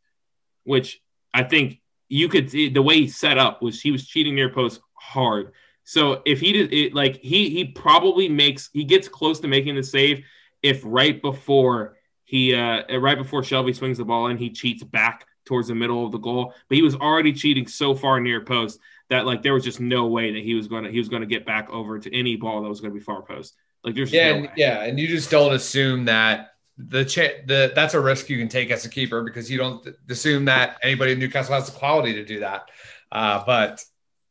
[0.64, 1.00] which
[1.32, 4.50] I think you could see the way he set up was he was cheating near
[4.50, 5.52] post hard.
[5.84, 9.74] So if he did it, like he he probably makes he gets close to making
[9.74, 10.24] the save
[10.64, 15.26] if right before he uh right before Shelvey swings the ball in, he cheats back
[15.44, 16.54] towards the middle of the goal.
[16.68, 20.06] But he was already cheating so far near post that like there was just no
[20.06, 22.68] way that he was gonna he was gonna get back over to any ball that
[22.68, 23.54] was gonna be far post.
[23.84, 27.72] Like there's yeah, no and, yeah, and you just don't assume that the ch- the
[27.74, 31.12] that's a risk you can take as a keeper because you don't assume that anybody
[31.12, 32.70] in Newcastle has the quality to do that.
[33.12, 33.84] Uh, but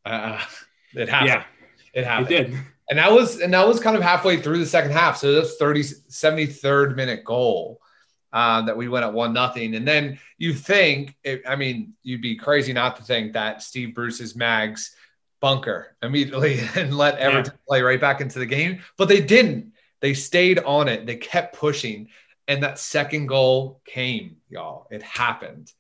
[0.03, 0.43] uh,
[0.95, 1.29] it happened.
[1.29, 1.43] Yeah,
[1.93, 2.31] it happened.
[2.31, 2.57] It did
[2.89, 5.17] and that was and that was kind of halfway through the second half.
[5.17, 7.79] So that's 30 73rd minute goal
[8.33, 9.75] uh, that we went at one nothing.
[9.75, 13.93] And then you think, it, I mean, you'd be crazy not to think that Steve
[13.93, 14.95] Bruce's Mags
[15.39, 17.65] bunker immediately and let Everton yeah.
[17.67, 19.73] play right back into the game, but they didn't.
[20.01, 21.05] They stayed on it.
[21.05, 22.09] They kept pushing,
[22.47, 24.87] and that second goal came, y'all.
[24.91, 25.71] It happened.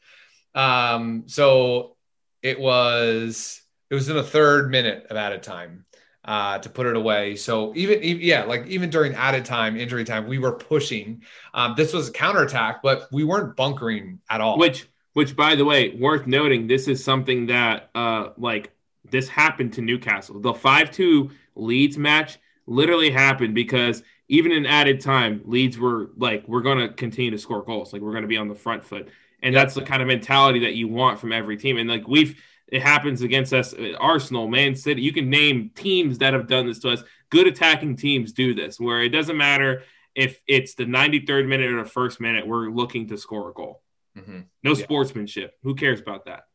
[0.55, 1.97] Um, so
[2.41, 5.85] it was it was in the third minute of added time
[6.25, 7.35] uh, to put it away.
[7.35, 11.21] So even, even, yeah, like even during added time, injury time, we were pushing.
[11.53, 14.57] Um, this was a counterattack, but we weren't bunkering at all.
[14.57, 18.71] Which, which by the way, worth noting, this is something that uh, like
[19.09, 20.39] this happened to Newcastle.
[20.39, 26.47] The five two Leeds match literally happened because even in added time, Leeds were like,
[26.47, 27.93] we're going to continue to score goals.
[27.93, 29.09] Like we're going to be on the front foot.
[29.41, 31.77] And that's the kind of mentality that you want from every team.
[31.77, 32.41] And like we've,
[32.73, 35.03] it happens against us, Arsenal, Man City.
[35.03, 37.03] You can name teams that have done this to us.
[37.29, 39.83] Good attacking teams do this, where it doesn't matter
[40.15, 43.83] if it's the 93rd minute or the first minute, we're looking to score a goal.
[44.17, 44.39] Mm-hmm.
[44.63, 44.83] No yeah.
[44.83, 45.53] sportsmanship.
[45.61, 46.45] Who cares about that?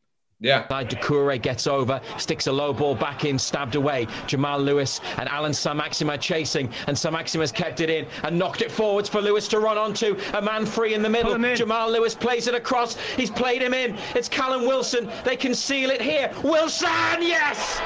[0.41, 0.65] Yeah.
[0.69, 4.07] Doucouré gets over, sticks a low ball back in, stabbed away.
[4.25, 9.09] Jamal Lewis and Allan Saint-Maximin chasing, and Saint-Maximin's kept it in and knocked it forwards
[9.09, 10.17] for Lewis to run onto.
[10.33, 11.37] A man free in the middle.
[11.55, 12.95] Jamal Lewis plays it across.
[13.17, 13.97] He's played him in.
[14.15, 15.09] It's Callum Wilson.
[15.25, 16.31] They can seal it here.
[16.41, 17.81] Wilson, yes!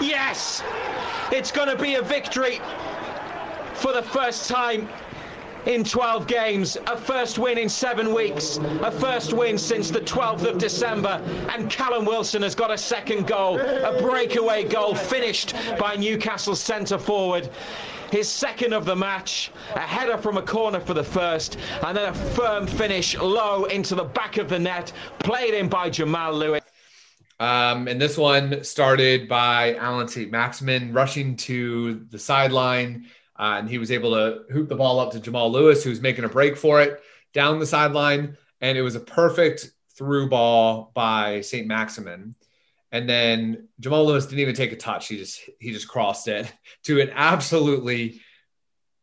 [0.00, 0.64] Yes!
[1.30, 2.60] It's going to be a victory
[3.74, 4.88] for the first time
[5.66, 10.44] in 12 games, a first win in seven weeks, a first win since the 12th
[10.44, 15.96] of December, and Callum Wilson has got a second goal, a breakaway goal finished by
[15.96, 17.50] Newcastle centre forward.
[18.10, 22.10] His second of the match, a header from a corner for the first, and then
[22.10, 26.62] a firm finish low into the back of the net, played in by Jamal Lewis.
[27.40, 33.06] Um, and this one started by Allan Saint-Maximin rushing to the sideline
[33.38, 36.24] uh, and he was able to hoop the ball up to Jamal Lewis, who's making
[36.24, 38.36] a break for it down the sideline.
[38.60, 42.34] And it was a perfect through ball by Saint-Maximin.
[42.92, 45.08] And then Jamal Lewis didn't even take a touch.
[45.08, 46.52] He just he just crossed it
[46.84, 48.20] to an absolutely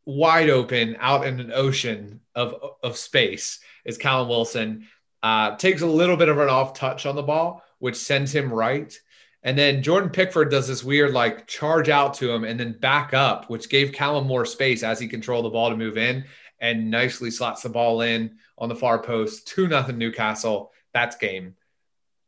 [0.06, 4.88] wide open out in an ocean of of space is Callum Wilson.
[5.22, 8.52] Uh, takes a little bit of an off touch on the ball, which sends him
[8.52, 8.98] right.
[9.43, 13.13] And then Jordan Pickford does this weird like charge out to him and then back
[13.13, 16.25] up, which gave Callum more space as he controlled the ball to move in
[16.60, 19.47] and nicely slots the ball in on the far post.
[19.47, 20.71] Two nothing Newcastle.
[20.93, 21.56] That's game.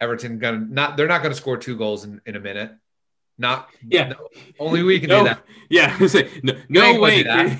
[0.02, 2.72] Everton gonna not they're not gonna score two goals in, in a minute.
[3.38, 4.10] Not yeah.
[4.10, 4.28] No,
[4.60, 5.44] only we can no, do that.
[5.70, 5.98] Yeah,
[6.44, 7.60] no, no way.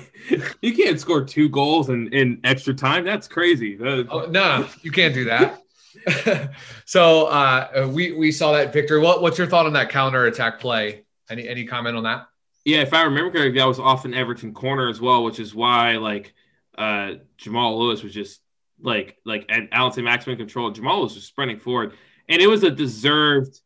[0.60, 3.04] you can't score two goals in, in extra time.
[3.04, 3.78] That's crazy.
[3.80, 5.62] Oh, no, you can't do that.
[6.84, 9.00] so uh, we we saw that victory.
[9.00, 11.04] What what's your thought on that counter attack play?
[11.30, 12.28] Any any comment on that?
[12.64, 15.96] Yeah, if I remember correctly, that was often Everton corner as well, which is why
[15.96, 16.34] like
[16.76, 18.40] uh, Jamal Lewis was just
[18.80, 20.70] like like and Allan Saint-Maximin control.
[20.70, 21.94] Jamal was just sprinting forward,
[22.28, 23.60] and it was a deserved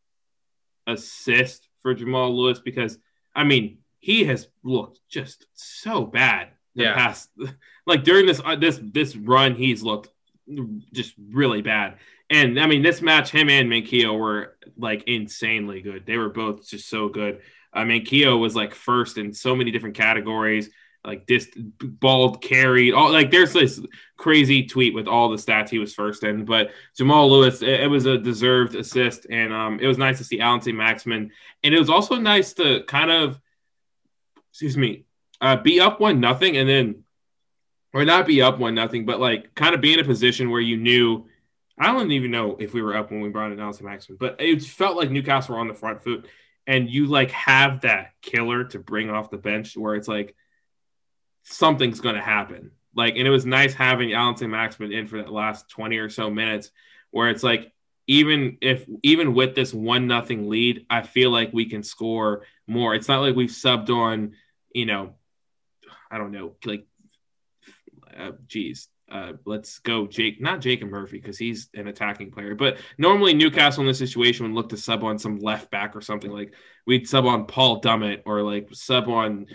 [0.86, 2.98] assist for Jamal Lewis because
[3.34, 6.94] I mean he has looked just so bad the yeah.
[6.94, 7.30] past
[7.86, 10.08] like during this uh, this this run he's looked
[10.92, 11.98] just really bad
[12.30, 16.04] and I mean, this match, him and Manquillo were like insanely good.
[16.06, 17.40] They were both just so good.
[17.72, 20.70] Uh, Manquillo was like first in so many different categories,
[21.04, 22.92] like this bald carried.
[22.92, 23.80] All like there's this
[24.18, 26.44] crazy tweet with all the stats he was first in.
[26.44, 30.24] But Jamal Lewis, it, it was a deserved assist, and um, it was nice to
[30.24, 31.30] see Allan Saint-Maximin,
[31.64, 33.40] and it was also nice to kind of,
[34.50, 35.04] excuse me,
[35.40, 37.04] uh, be up one nothing, and then,
[37.94, 40.60] or not be up one nothing, but like kind of be in a position where
[40.60, 41.26] you knew
[41.78, 44.36] I don't even know if we were up when we brought in Allan Saint-Maximin, but
[44.40, 46.26] it felt like Newcastle were on the front foot,
[46.66, 50.34] and you like have that killer to bring off the bench where it's like
[51.44, 52.72] something's going to happen.
[52.94, 56.30] Like, and it was nice having Allan Saint-Maximin in for that last twenty or so
[56.30, 56.70] minutes,
[57.10, 57.72] where it's like
[58.06, 62.94] even if even with this one nothing lead, I feel like we can score more.
[62.94, 64.34] It's not like we've subbed on,
[64.74, 65.14] you know,
[66.10, 66.86] I don't know, like,
[68.18, 72.78] uh, geez, uh, let's go Jake, not Jacob Murphy because he's an attacking player, but
[72.98, 76.30] normally Newcastle in this situation would look to sub on some left back or something
[76.30, 76.52] like
[76.86, 79.46] we'd sub on Paul Dummett or like sub on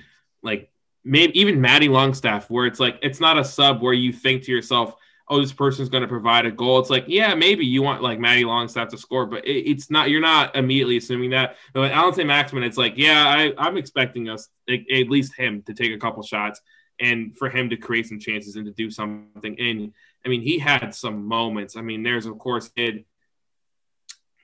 [0.42, 0.72] like
[1.04, 4.52] maybe even Matty Longstaff, where it's like it's not a sub where you think to
[4.52, 4.96] yourself,
[5.28, 6.80] oh, this person's going to provide a goal.
[6.80, 10.10] It's like, yeah, maybe you want like Matty Longstaff to score, but it, it's not.
[10.10, 11.58] You're not immediately assuming that.
[11.74, 15.74] But with Allan Saint-Maximin, it's like, yeah, I, I'm expecting us at least him to
[15.74, 16.62] take a couple shots
[17.04, 19.60] and for him to create some chances and to do something.
[19.60, 19.94] And
[20.26, 21.76] I mean, he had some moments.
[21.76, 23.06] I mean, there's of course it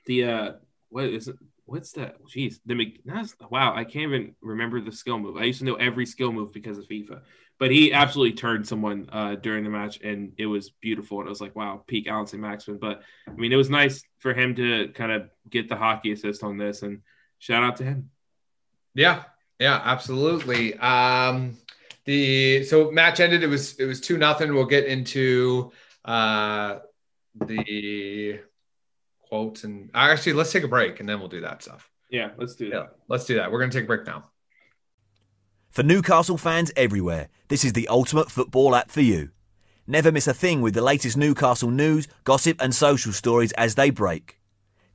[0.06, 0.52] the uh
[0.90, 1.36] what is it?
[1.64, 2.16] What's that?
[2.24, 2.92] Jeez, the
[3.48, 5.36] wow, I can't even remember the skill move.
[5.36, 7.20] I used to know every skill move because of FIFA,
[7.60, 11.20] but he absolutely turned someone uh, during the match, and it was beautiful.
[11.20, 12.80] And it was like, wow, peak Allan Saint-Maximin.
[12.80, 16.42] But I mean, it was nice for him to kind of get the hockey assist
[16.42, 17.02] on this, and
[17.38, 18.10] shout out to him.
[18.94, 19.22] Yeah,
[19.60, 20.76] yeah, absolutely.
[20.76, 21.56] Um,
[22.10, 23.44] the so match ended.
[23.44, 24.52] It was it was two nothing.
[24.52, 25.70] We'll get into
[26.04, 26.80] uh,
[27.46, 28.40] the
[29.28, 31.88] quotes and actually let's take a break and then we'll do that stuff.
[32.10, 32.76] Yeah, let's do that.
[32.76, 33.52] Yeah, let's do that.
[33.52, 34.24] We're gonna take a break now.
[35.70, 39.30] For Newcastle fans everywhere, this is the ultimate football app for you.
[39.86, 43.90] Never miss a thing with the latest Newcastle news, gossip, and social stories as they
[43.90, 44.40] break.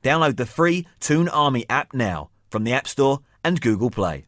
[0.02, 4.26] Download the free Toon Army app now from the App Store and Google Play.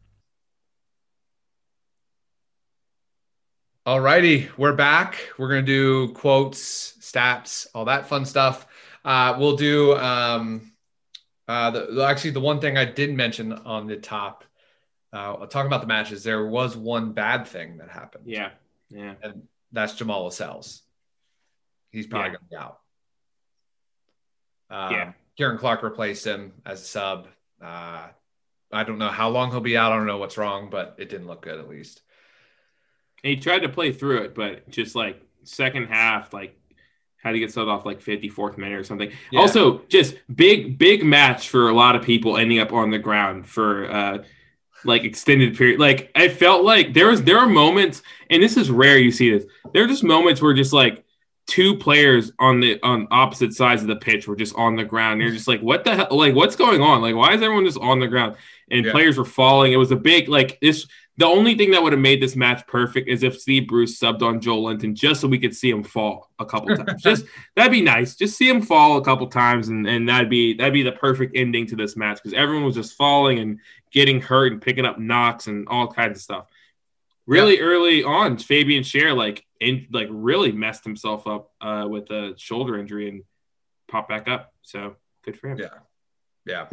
[3.88, 5.16] All righty, we're back.
[5.38, 8.66] We're gonna do quotes, stats, all that fun stuff.
[9.02, 10.72] Uh, we'll do um,
[11.48, 14.44] uh, the, actually the one thing I didn't mention on the top.
[15.10, 18.24] Uh, talking about the matches, there was one bad thing that happened.
[18.26, 18.50] Yeah,
[18.90, 20.82] yeah, and that's Jamal Lascelles.
[21.90, 22.34] He's probably Yeah.
[22.34, 22.80] gonna be out.
[24.68, 25.12] Um, Yeah.
[25.38, 27.26] Ciaran Clark replaced him as a sub.
[27.58, 28.08] Uh,
[28.70, 29.92] I don't know how long he'll be out.
[29.92, 32.02] I don't know what's wrong, but it didn't look good at least.
[33.24, 36.54] And he tried to play through it, but just like second half, like
[37.16, 39.10] had to get subbed off like 54th minute or something.
[39.32, 39.40] Yeah.
[39.40, 43.46] Also, just big, big match for a lot of people ending up on the ground
[43.48, 44.24] for uh
[44.84, 45.80] like extended period.
[45.80, 49.30] Like I felt like there was there are moments, and this is rare you see
[49.30, 49.44] this.
[49.74, 51.04] There are just moments where just like
[51.48, 55.20] two players on the on opposite sides of the pitch were just on the ground.
[55.20, 56.08] You're just like, what the hell?
[56.12, 57.00] Like, what's going on?
[57.00, 58.36] Like, why is everyone just on the ground?
[58.70, 58.92] And Yeah.
[58.92, 59.72] players were falling.
[59.72, 60.86] It was a big like this.
[61.18, 64.22] The only thing that would have made this match perfect is if Steve Bruce subbed
[64.22, 67.02] on Joelinton just so we could see him fall a couple times.
[67.02, 67.24] just
[67.56, 68.14] that'd be nice.
[68.14, 71.36] Just see him fall a couple times, and, and that'd be that'd be the perfect
[71.36, 73.58] ending to this match because everyone was just falling and
[73.92, 76.46] getting hurt and picking up knocks and all kinds of stuff.
[77.26, 82.34] Really early on, Fabian Schär like in like really messed himself up uh, with a
[82.36, 83.24] shoulder injury and
[83.88, 84.52] popped back up.
[84.62, 84.94] So
[85.24, 85.58] good for him.
[85.58, 85.68] Yeah.
[86.46, 86.66] Yeah.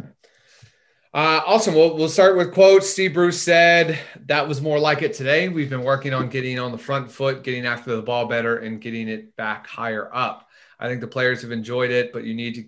[1.16, 1.74] Uh, awesome.
[1.74, 2.90] We'll, we'll start with quotes.
[2.90, 5.48] Steve Bruce said that was more like it today.
[5.48, 8.82] We've been working on getting on the front foot, getting after the ball better, and
[8.82, 10.46] getting it back higher up.
[10.78, 12.64] I think the players have enjoyed it, but you need to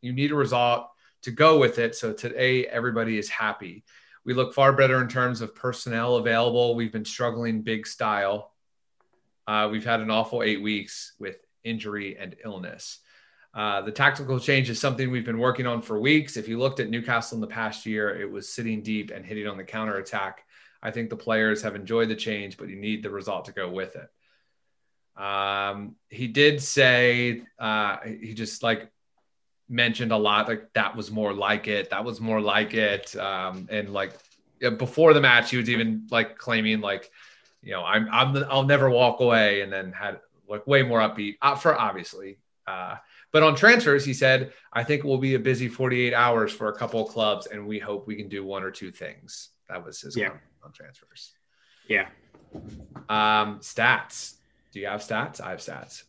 [0.00, 0.88] you need a result
[1.24, 1.94] to go with it.
[1.94, 3.84] So today everybody is happy.
[4.24, 6.74] We look far better in terms of personnel available.
[6.74, 8.52] We've been struggling big style.
[9.46, 13.00] Uh, we've had an awful eight weeks with injury and illness.
[13.54, 16.36] Uh, the tactical change is something we've been working on for weeks.
[16.36, 19.46] If you looked at Newcastle in the past year, it was sitting deep and hitting
[19.46, 20.44] on the counter attack.
[20.82, 23.68] I think the players have enjoyed the change, but you need the result to go
[23.68, 24.08] with it.
[25.22, 28.90] Um, he did say uh, he just like
[29.68, 31.90] mentioned a lot like that was more like it.
[31.90, 33.14] That was more like it.
[33.16, 34.12] Um, and like
[34.78, 37.10] before the match, he was even like claiming like,
[37.62, 41.00] you know, I'm I'm the, I'll never walk away, and then had like way more
[41.00, 42.38] upbeat uh, for obviously.
[42.66, 42.96] Uh,
[43.32, 46.68] but on transfers, he said, I think it will be a busy 48 hours for
[46.68, 49.50] a couple of clubs, and we hope we can do one or two things.
[49.68, 50.28] That was his Yeah.
[50.28, 51.32] comment on transfers.
[51.88, 52.08] Yeah.
[53.08, 54.34] Um, stats.
[54.72, 55.40] Do you have stats?
[55.40, 56.04] I have stats.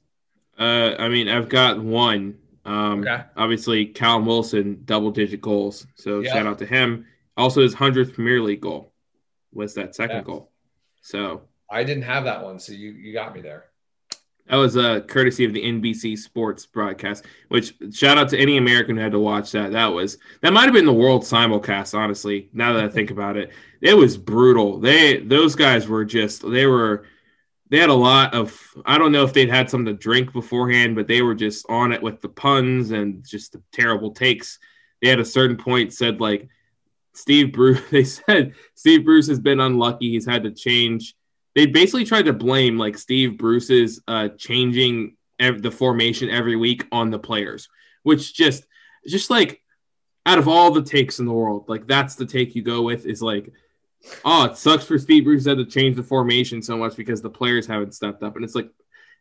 [0.59, 2.37] Uh, I mean, I've got one.
[2.65, 3.23] Um, Okay.
[3.35, 5.87] Obviously, Callum Wilson, double digit goals.
[5.95, 6.33] So Yeah.
[6.33, 7.05] shout out to him.
[7.35, 8.93] Also, his 100th Premier League goal
[9.51, 10.23] was that second Yeah.
[10.23, 10.51] goal.
[11.01, 13.65] So I didn't have that one, so you you got me there.
[14.47, 18.97] That was uh, courtesy of the NBC Sports broadcast, which shout out to any American
[18.97, 19.71] who had to watch that.
[19.71, 23.37] That was, that might have been the world simulcast, honestly, now that I think about
[23.37, 23.51] it.
[23.81, 24.79] It was brutal.
[24.79, 27.05] They, those guys were just, they were,
[27.73, 30.95] they had a lot of I don't know if they'd had something to drink beforehand,
[30.95, 34.59] but they were just on it with the puns and just the terrible takes.
[35.01, 36.47] They had a certain point said like
[37.13, 37.81] Steve Bruce.
[37.89, 40.11] They said Steve Bruce has been unlucky.
[40.11, 41.15] He's had to change.
[41.55, 46.85] They basically tried to blame like Steve Bruce's uh, changing ev- the formation every week
[46.91, 47.69] on the players,
[48.03, 48.65] which just
[49.07, 49.61] just like
[50.25, 53.05] out of all the takes in the world, like that's the take you go with
[53.05, 53.51] is like
[54.25, 57.29] oh, it sucks for Steve Bruce had to change the formation so much because the
[57.29, 58.35] players haven't stepped up.
[58.35, 58.69] And it's like,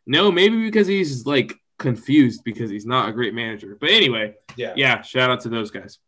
[0.05, 3.77] no, maybe because he's like confused because he's not a great manager.
[3.79, 4.73] But anyway, Yeah.
[4.75, 5.99] yeah, shout out to those guys.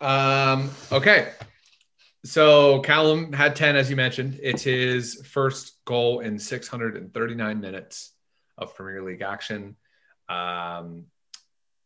[0.00, 1.30] Um, okay.
[2.24, 4.38] So Callum had 10, as you mentioned.
[4.42, 8.12] It's his first goal in 639 minutes
[8.56, 9.76] of Premier League action.
[10.28, 11.06] Um,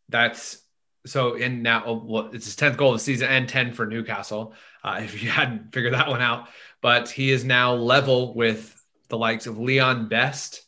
[0.09, 0.63] that's
[1.07, 3.87] so in now, oh, well, it's his 10th goal of the season and 10 for
[3.87, 6.49] Newcastle, uh, if you hadn't figured that one out.
[6.83, 8.73] But he is now level with
[9.09, 10.63] the likes of Leon Best,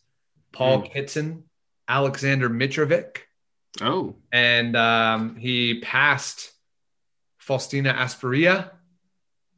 [0.52, 1.44] Paul Kitson,
[1.88, 3.18] Alexander Mitrovic,
[3.80, 6.52] Oh, and um, he passed
[7.40, 8.70] Faustino Asprilla,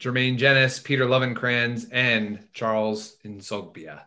[0.01, 4.01] Jermaine Jenas, Peter Lovenkrands, and Charles Nzogbia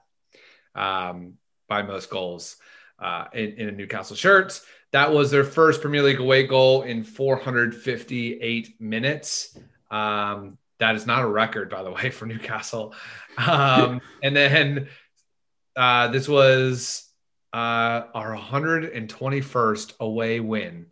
[0.74, 1.36] um,
[1.68, 2.58] by most goals
[3.00, 4.60] uh, in, in a Newcastle shirt.
[4.92, 9.58] That was their first Premier League away goal in 458 minutes.
[9.92, 12.96] Um, that is not a record, by the way, for Newcastle.
[13.38, 14.88] Um, and then
[15.76, 17.08] uh, this was
[17.54, 20.88] uh, our 121st away win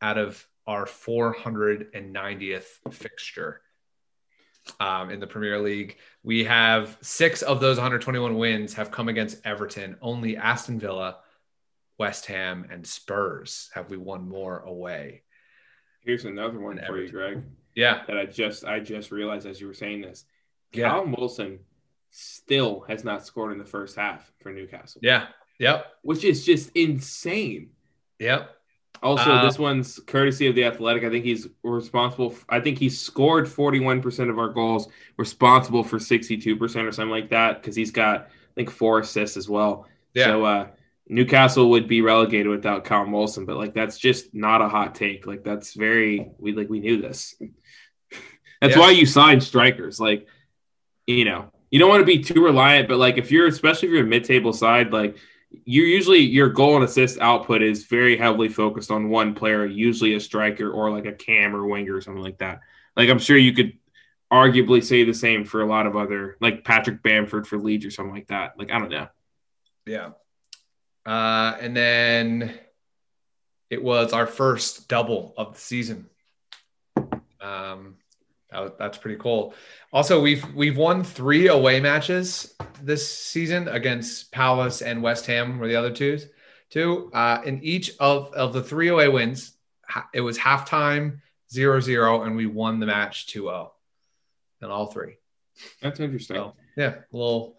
[0.00, 3.60] out of our 490th fixture
[4.80, 5.96] um, in the Premier League.
[6.22, 9.96] We have six of those 121 wins have come against Everton.
[10.00, 11.18] Only Aston Villa,
[11.98, 15.22] West Ham, and Spurs have we won more away.
[16.02, 17.42] here's another one for you, Greg,
[17.74, 20.24] Yeah, that I just I just realized as you were saying this.
[20.72, 20.88] Yeah.
[20.90, 21.58] Callum Wilson
[22.10, 25.00] still has not scored in the first half for Newcastle.
[25.02, 25.26] Yeah.
[25.58, 25.86] Yep.
[26.02, 27.70] Which is just insane.
[28.18, 28.50] Yep.
[29.02, 31.04] Also, Uh, this one's courtesy of the Athletic.
[31.04, 32.34] I think he's responsible.
[32.48, 37.60] I think he scored 41% of our goals, responsible for 62% or something like that,
[37.62, 39.86] because he's got, I think, four assists as well.
[40.12, 40.24] Yeah.
[40.26, 40.66] So uh,
[41.08, 45.26] Newcastle would be relegated without Callum Wilson, but like that's just not a hot take.
[45.26, 47.34] Like that's very we like we knew this.
[48.60, 48.80] that's Yeah.
[48.80, 49.98] why you sign strikers.
[49.98, 50.26] Like,
[51.06, 53.94] you know, you don't want to be too reliant, but like if you're especially if
[53.94, 55.16] you're a mid-table side, like
[55.50, 60.14] you usually your goal and assist output is very heavily focused on one player, usually
[60.14, 62.60] a striker or like a cam or winger or something like that.
[62.96, 63.72] Like I'm sure you could
[64.32, 67.90] arguably say the same for a lot of other like Patrick Bamford for Leeds or
[67.90, 68.58] something like that.
[68.58, 69.08] Like I don't know.
[69.86, 70.10] Yeah.
[71.04, 72.54] Uh, and then
[73.70, 76.06] it was our first double of the season.
[77.40, 77.96] Um,
[78.52, 79.54] that that's pretty cool.
[79.92, 85.68] Also, we've we've won three away matches this season against Palace and West Ham were
[85.68, 86.26] the other twos.
[86.70, 87.10] Two.
[87.12, 89.52] Uh, in each of, of the three away wins,
[90.14, 91.20] it was halftime
[91.52, 93.70] 0-0, and we won the match 2-0
[94.62, 95.16] in all three.
[95.82, 96.36] That's interesting.
[96.36, 97.58] So yeah, a little,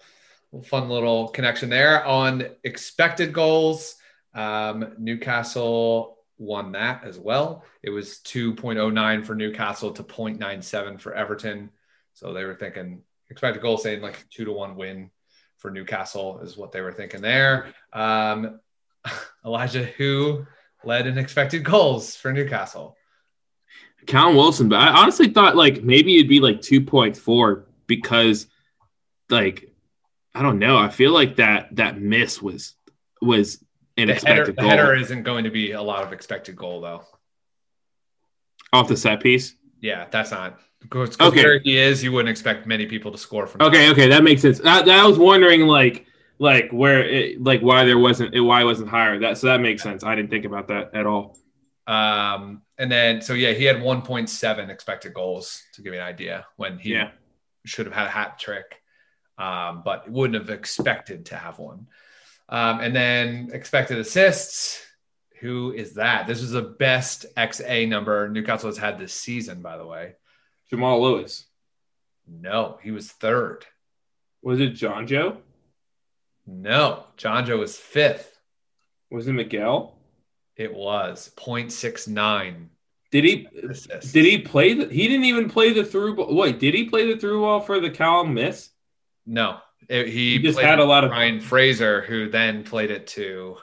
[0.51, 3.95] little fun little connection there on expected goals.
[4.33, 7.63] Um, Newcastle won that as well.
[7.83, 11.69] It was 2.09 for Newcastle to 0.97 for Everton.
[12.13, 15.11] So they were thinking expected goal saying like two to one win
[15.57, 17.67] for Newcastle is what they were thinking there.
[17.93, 18.59] Um,
[19.45, 20.47] Elijah, who
[20.83, 22.97] led in expected goals for Newcastle?
[24.07, 28.47] Callum Wilson, but I honestly thought like maybe it'd be like 2.4 because
[29.29, 29.71] like
[30.33, 30.75] I don't know.
[30.75, 32.73] I feel like that that miss was
[33.21, 33.63] was
[33.97, 36.81] an The header, expected the header isn't going to be a lot of expected goal
[36.81, 37.03] though.
[38.73, 39.55] off the set piece.
[39.81, 40.59] Yeah, that's not.
[40.79, 41.43] Because Okay.
[41.43, 43.61] where he is, you wouldn't expect many people to score from.
[43.61, 44.61] Okay, okay, that makes sense.
[44.63, 46.05] I, I was wondering like
[46.39, 49.19] like where it, like why there wasn't why it wasn't higher.
[49.19, 50.03] That so that makes sense.
[50.03, 51.37] I didn't think about that at all.
[51.85, 56.45] Um, and then so yeah, he had 1.7 expected goals to give you an idea
[56.55, 57.11] when he Yeah.
[57.65, 58.81] should have had a hat trick,
[59.37, 61.87] um, but wouldn't have expected to have one.
[62.51, 64.85] Um, and then expected assists.
[65.39, 66.27] Who is that?
[66.27, 70.13] This is the best XA number Newcastle has had this season, by the way.
[70.69, 71.45] Jamal Lewis.
[72.27, 73.65] No, he was third.
[74.43, 75.37] Was it Jonjo?
[76.45, 78.37] No, Jonjo was fifth.
[79.09, 79.97] Was it Miguel?
[80.55, 82.67] It was 0.69
[83.11, 84.11] Did he assists.
[84.11, 86.35] did he play the he didn't even play the through ball.
[86.35, 88.69] Wait, did he play the through ball for the Callum miss?
[89.25, 89.57] No,
[89.91, 93.57] It- he, He just had a lot of- Ryan Fraser, who then played it to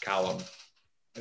[0.00, 0.38] Callum.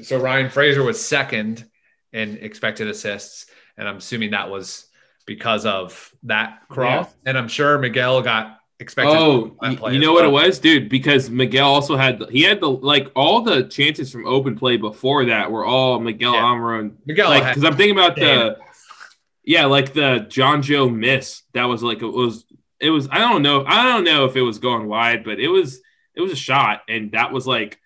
[0.04, 1.66] So Ryan Fraser was second
[2.12, 3.47] in expected assists,
[3.78, 4.88] and I'm assuming that was
[5.26, 7.12] because of that cross.
[7.26, 9.16] And I'm sure Miguel got expected.
[9.16, 10.89] Oh, play you know what it was, dude?
[10.89, 15.26] Because Miguel also had he had the like all the chances from open play before
[15.26, 16.41] that were all Miguel Yeah.
[16.41, 16.95] Almiron.
[17.06, 18.38] Miguel Like because I'm thinking about Damn.
[18.39, 18.58] the
[19.45, 21.43] yeah, like the Jonjo miss.
[21.54, 22.45] That was like it was
[22.84, 25.48] it was I don't know I don't know if it was going wide, but it
[25.48, 25.82] was
[26.16, 27.80] it was a shot, and that was like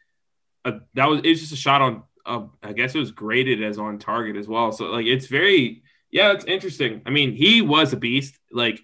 [0.65, 2.03] a that was it was just a shot on.
[2.25, 4.73] Uh, I guess it was graded as on target as well.
[4.73, 7.01] So like it's very yeah, it's interesting.
[7.05, 8.37] I mean, he was a beast.
[8.51, 8.81] Like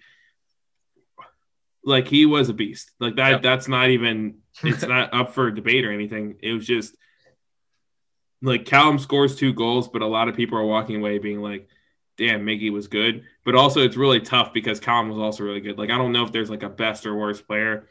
[1.84, 2.92] like he was a beast.
[3.00, 3.30] Like that.
[3.30, 3.42] Yep.
[3.42, 4.38] That's not even.
[4.62, 6.36] It's not up for debate or anything.
[6.40, 6.94] It was just
[8.40, 11.68] like Callum scores two goals, but a lot of people are walking away being like,
[12.16, 15.78] "Damn, Miggy was good." But also, it's really tough because Callum was also really good.
[15.78, 17.88] Like I don't know if there's like a best or worst player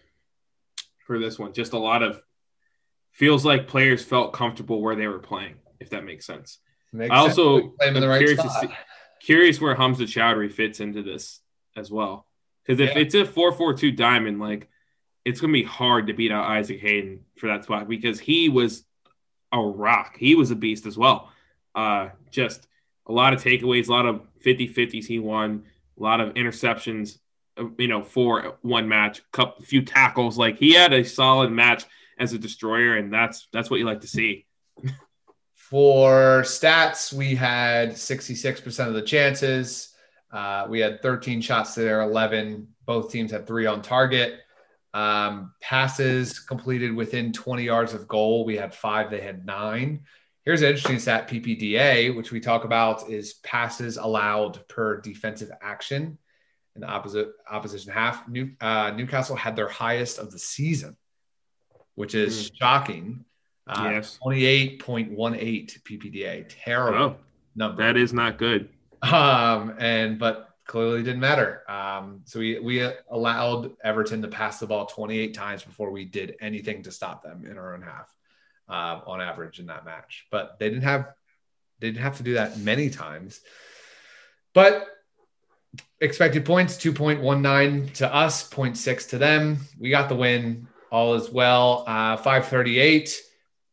[1.06, 1.54] for this one.
[1.54, 2.22] Just a lot of
[3.12, 5.56] feels like players felt comfortable where they were playing.
[5.80, 6.60] If that makes sense.
[6.92, 7.74] Makes I also sense.
[7.80, 8.74] Play him in the right curious to see-
[9.22, 11.40] Curious where Hamza Choudhury fits into this
[11.78, 12.28] as well.
[12.66, 13.00] Because if Yeah.
[13.02, 14.70] it's a 4 4 2 diamond, like
[15.26, 18.50] it's going to be hard to beat out Isaac Hayden for that spot because he
[18.50, 18.86] was
[19.54, 20.18] a rock.
[20.18, 21.32] He was a beast as well.
[21.74, 22.68] Uh, just
[23.08, 25.64] a lot of takeaways, a lot of 50 50s he won,
[26.00, 27.20] a lot of interceptions,
[27.58, 30.38] uh, you know, for one match, a few tackles.
[30.38, 31.86] Like he had a solid match
[32.18, 34.46] as a destroyer, and that's that's what you like to see.
[35.56, 39.96] For stats, we had 66% of the chances.
[40.32, 42.68] Uh, we had 13 shots to their 11.
[42.86, 44.42] Both teams had three on target.
[44.94, 48.46] Um, passes completed within 20 yards of goal.
[48.46, 50.02] We had five, they had nine.
[50.46, 56.18] Here's an interesting stat PPDA, which we talk about is passes allowed per defensive action
[56.76, 58.28] in the opposite opposition half.
[58.28, 60.98] New, uh, Newcastle had their highest of the season,
[61.96, 63.24] which is shocking.
[63.68, 64.20] Uh, Yes.
[64.26, 66.46] 28.18 PPDA.
[66.50, 67.16] Terrible Oh,
[67.56, 67.82] number.
[67.82, 68.68] that is not good.
[69.02, 71.64] Um, and but clearly didn't matter.
[71.72, 76.36] Um, so we we allowed Everton to pass the ball 28 times before we did
[76.42, 78.14] anything to stop them in our own half,
[78.74, 80.26] uh, on average in that match.
[80.32, 81.14] But they didn't have
[81.80, 83.40] they didn't have to do that many times.
[84.54, 84.88] But
[86.00, 89.60] expected points 2.19 to us, 0.6 to them.
[89.80, 90.68] We got the win.
[90.92, 91.84] All is well.
[91.88, 93.22] Uh, 538.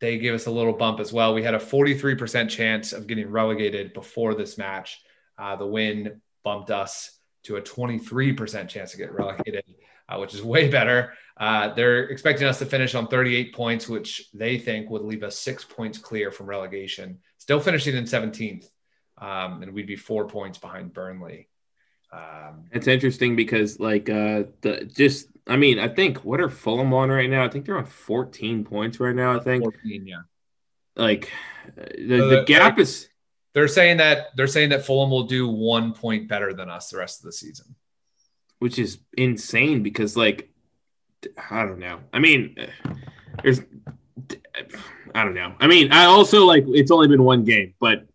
[0.00, 1.34] They gave us a little bump as well.
[1.34, 5.00] We had a 43% chance of getting relegated before this match.
[5.38, 9.64] Uh, the win bumped us to a 23% chance to get relegated,
[10.10, 11.12] uh, which is way better.
[11.36, 15.38] Uh, they're expecting us to finish on 38 points, which they think would leave us
[15.38, 17.18] six points clear from relegation.
[17.38, 18.66] Still finishing in 17th,
[19.18, 21.48] um, and we'd be four points behind Burnley.
[22.12, 26.92] Um, it's interesting because, like, uh, the just I mean, I think what are Fulham
[26.92, 27.44] on right now?
[27.44, 29.36] I think they're on 14 points right now.
[29.36, 30.16] I think 14, yeah.
[30.96, 31.30] Like
[31.76, 33.08] the, so the gap is
[33.52, 36.98] they're saying that they're saying that Fulham will do one point better than us the
[36.98, 37.74] rest of the season,
[38.60, 40.50] which is insane because like
[41.50, 42.00] I don't know.
[42.12, 42.56] I mean,
[43.42, 43.60] there's
[45.14, 45.54] I don't know.
[45.58, 48.06] I mean, I also like it's only been one game, but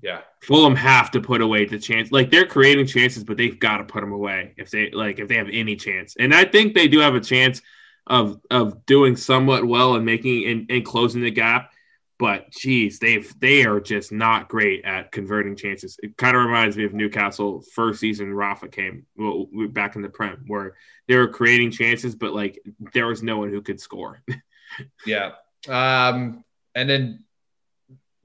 [0.00, 2.10] yeah, Fulham have to put away the chance.
[2.10, 5.28] Like they're creating chances, but they've got to put them away if they like if
[5.28, 6.16] they have any chance.
[6.18, 7.60] And I think they do have a chance
[8.06, 11.72] of of doing somewhat well and making and, and closing the gap.
[12.18, 15.96] But geez, they've they are just not great at converting chances.
[16.02, 18.34] It kind of reminds me of Newcastle first season.
[18.34, 20.74] Rafa came well, back in the Prem where
[21.06, 22.60] they were creating chances, but like
[22.92, 24.20] there was no one who could score.
[25.06, 25.32] yeah,
[25.68, 26.44] um,
[26.74, 27.24] and then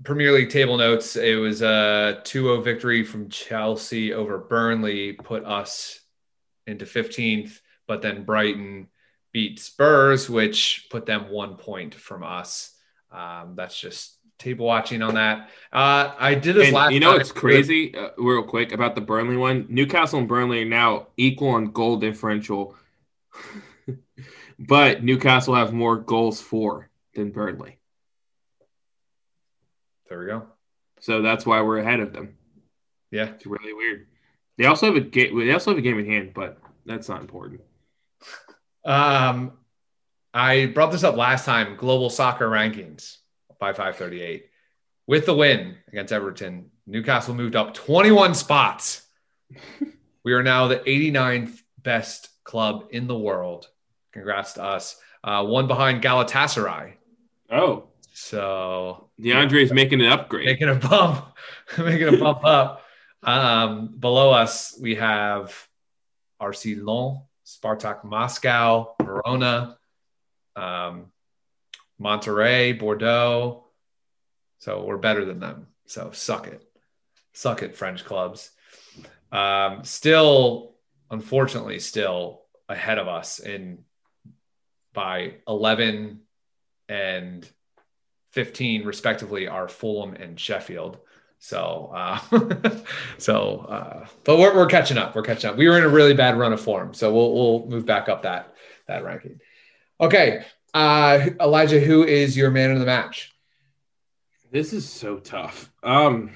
[0.04, 1.16] Premier League table notes.
[1.16, 6.00] It was a 2-0 victory from Chelsea over Burnley, put us
[6.68, 8.88] into 15th, but then Brighton
[9.32, 12.73] beat Spurs, which put them one point from us.
[13.14, 15.50] Um, that's just table watching on that.
[15.72, 16.94] Uh, I did this and last.
[16.94, 17.96] You know, it's crazy.
[17.96, 19.68] Uh, real quick about the Burnley one.
[19.70, 22.76] Newcastle and Burnley are now equal on goal differential,
[24.60, 27.78] but Newcastle have more goals for than Burnley.
[30.10, 30.48] There we go.
[31.00, 32.36] So that's why we're ahead of them.
[33.12, 34.08] Yeah, it's really weird.
[34.58, 35.38] They also have a game.
[35.38, 37.62] They also have a game in hand, but that's not important.
[38.86, 39.54] Um,
[40.34, 41.76] I brought this up last time.
[41.76, 43.18] Global soccer rankings
[43.60, 44.46] by 538.
[45.06, 49.06] With the win against Everton, Newcastle moved up 21 spots.
[50.24, 53.68] we are now the 89th best club in the world.
[54.12, 54.98] Congrats to us.
[55.24, 56.94] Uh, one behind Galatasaray.
[57.52, 61.26] Oh, so DeAndre is yeah, making an upgrade, making a bump,
[61.78, 62.82] making a bump up.
[63.22, 65.56] Um, below us, we have
[66.42, 69.78] RC Lyon, Spartak Moscow, Verona,
[70.56, 71.08] um,
[72.00, 73.66] Monterrey, Bordeaux.
[74.60, 75.68] So we're better than them.
[75.86, 76.64] So suck it.
[77.34, 78.52] Suck it, French clubs.
[79.32, 80.76] Um, still,
[81.10, 83.80] unfortunately, still ahead of us in
[84.94, 86.20] by 11
[86.88, 87.50] and
[88.32, 91.00] 15 respectively are Fulham and Sheffield.
[91.40, 92.20] So, uh,
[93.18, 95.16] so, uh, but we're, we're catching up.
[95.16, 95.58] We're catching up.
[95.58, 98.24] We were in a really bad run of form, so we'll we'll move back up
[98.24, 98.56] that
[98.88, 99.42] that ranking.
[100.04, 100.44] Okay,
[100.74, 103.32] uh, Elijah, who is your man of the match?
[104.52, 105.72] This is so tough.
[105.82, 106.32] Um,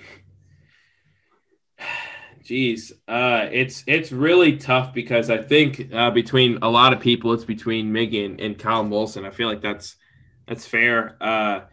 [2.45, 7.33] geez, uh, it's it's really tough because I think uh, between a lot of people,
[7.33, 9.25] it's between Miggy and, and Callum Wilson.
[9.25, 9.97] I feel like that's
[10.47, 11.17] that's fair.
[11.19, 11.65] Uh,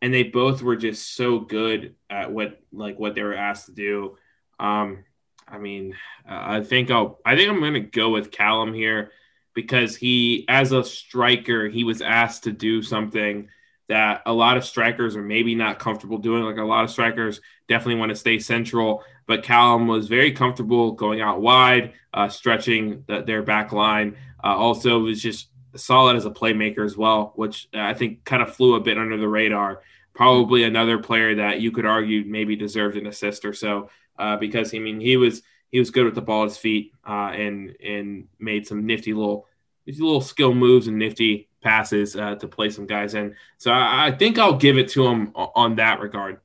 [0.00, 3.72] and they both were just so good at what like what they were asked to
[3.72, 4.16] do.
[4.58, 5.04] Um,
[5.46, 5.96] I mean,
[6.26, 9.12] I think I'll I think I'm to go with Callum here
[9.54, 13.48] because he, as a striker, he was asked to do something
[13.88, 16.44] that a lot of strikers are maybe not comfortable doing.
[16.44, 20.92] Like a lot of strikers definitely want to stay central, but Callum was very comfortable
[20.92, 24.16] going out wide, uh, stretching the, their back line.
[24.42, 28.54] Uh, also, was just solid as a playmaker as well, which I think kind of
[28.54, 29.82] flew a bit under the radar
[30.14, 33.88] probably another player that you could argue maybe deserved an assist or so
[34.18, 35.42] uh, because I mean he was
[35.72, 39.12] he was good with the ball at his feet uh, and and made some nifty
[39.12, 39.48] little
[39.86, 43.34] little skill moves and nifty passes uh, to play some guys in.
[43.58, 46.40] So I, I, think I'll give it to him on that regard.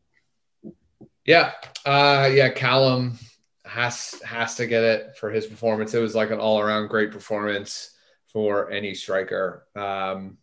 [1.26, 1.52] Yeah,
[1.86, 3.20] uh, yeah, Callum
[3.66, 5.94] has has to get it for his performance.
[5.94, 7.92] It was like an all around great performance
[8.32, 9.68] for any striker.
[9.76, 10.38] Um,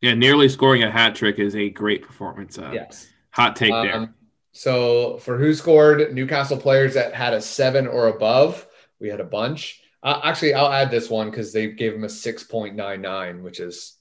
[0.00, 2.58] yeah, nearly scoring a hat trick is a great performance.
[2.58, 3.08] Uh, yes.
[3.30, 4.14] Hot take there.
[4.56, 8.66] So for who scored Newcastle players that had a seven or above,
[8.98, 9.82] we had a bunch.
[10.02, 13.42] Uh, actually, I'll add this one because they gave him a six point nine nine,
[13.42, 13.96] which is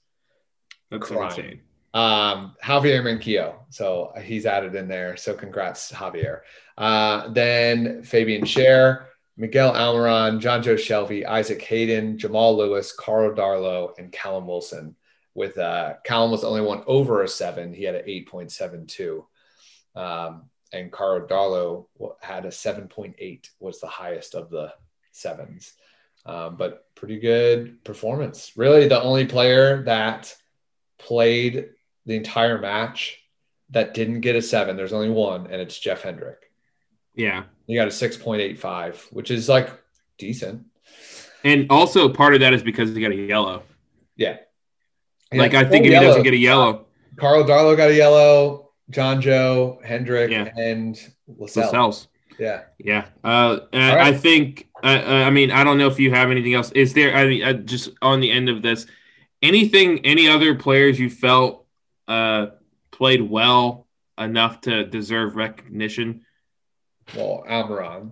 [0.90, 1.26] that's crime.
[1.26, 1.62] insane.
[1.94, 3.56] Um, Javier Manquillo.
[3.70, 5.18] So he's added in there.
[5.18, 6.40] So congrats, Javier.
[6.78, 14.10] Uh, then Fabian Schär, Miguel Almiron, Joe Shelvey, Isaac Hayden, Jamal Lewis, Carl Darlow, and
[14.10, 14.96] Callum Wilson.
[15.34, 17.74] With uh, Callum was the only one over a seven.
[17.74, 19.26] He had an 8.72.
[19.96, 20.44] Um,
[20.74, 21.86] and Carl Darlow
[22.22, 24.74] had a 7.8, was the highest of the
[25.12, 25.74] sevens.
[26.26, 28.54] Um, but pretty good performance.
[28.56, 30.36] Really, the only player that
[30.98, 31.70] played
[32.06, 33.20] the entire match
[33.70, 34.76] that didn't get a seven.
[34.76, 36.52] There's only one, and it's Jeff Hendrick.
[37.16, 37.44] Yeah.
[37.68, 39.70] He got a 6.85, which is like
[40.18, 40.66] decent.
[41.44, 43.64] And also part of that is because he got a yellow.
[44.16, 44.38] Yeah.
[45.32, 46.86] Like I think if he doesn't get a yellow.
[47.18, 50.50] Carl Darlow got a yellow, Jonjo, Hendrick, yeah.
[50.58, 50.96] and
[51.28, 51.66] Lascelles.
[51.66, 52.08] Lascelles.
[52.38, 52.64] Yeah.
[52.78, 53.08] Yeah.
[53.24, 53.98] Uh, right.
[53.98, 56.72] I think, uh, I mean, I don't know if you have anything else.
[56.72, 58.86] Is there, I mean, uh, just on the end of this,
[59.42, 61.66] anything, any other players you felt
[62.08, 62.48] uh,
[62.92, 66.26] played well enough to deserve recognition?
[67.16, 68.12] Well, Almiron.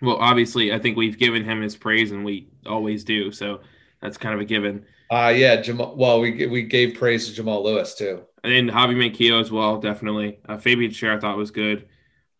[0.00, 3.30] Well, obviously, I think we've given him his praise, and we always do.
[3.30, 3.60] So
[4.00, 4.84] that's kind of a given.
[5.12, 5.94] Uh yeah, Jamal.
[5.94, 9.78] Well, we we gave praise to Jamal Lewis too, and Javi Manquillo as well.
[9.78, 11.86] Definitely, uh, Fabian Schär I thought was good.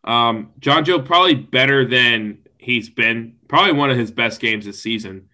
[0.03, 3.35] Um, Joe probably better than he's been.
[3.47, 5.29] Probably one of his best games this season.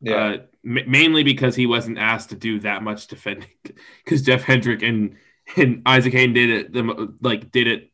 [0.00, 0.14] Yeah.
[0.14, 3.50] Uh, m- mainly because he wasn't asked to do that much defending.
[4.02, 5.16] Because Jeff Hendrick and
[5.56, 6.72] and Isaac Hayden did it.
[6.72, 7.92] The like did it.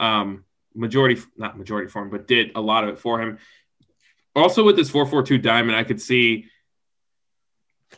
[0.00, 0.44] Um,
[0.74, 3.36] majority not majority for him, but did a lot of it for him.
[4.34, 6.46] Also with this four four two diamond, I could see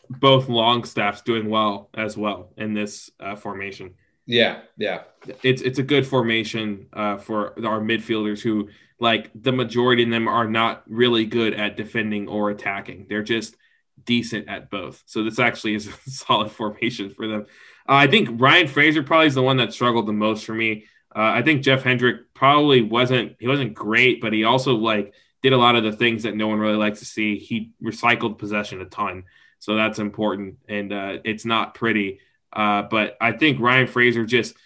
[0.09, 3.95] both long staffs doing well as well in this uh, formation.
[4.27, 5.03] Yeah, yeah.
[5.43, 8.69] It's it's a good formation uh, for our midfielders who
[9.01, 13.07] like the majority of them are not really good at defending or attacking.
[13.09, 13.57] They're just
[14.05, 15.03] decent at both.
[15.07, 17.47] So this actually is a solid formation for them.
[17.89, 20.85] Uh, I think Ryan Fraser probably is the one that struggled the most for me.
[21.15, 25.53] Uh, I think Jeff Hendrick probably wasn't he wasn't great, but he also like did
[25.53, 27.39] a lot of the things that no one really likes to see.
[27.39, 29.25] He recycled possession a ton,
[29.59, 32.21] so that's important, and uh, it's not pretty.
[32.53, 34.57] Uh, but I think Ryan Fraser just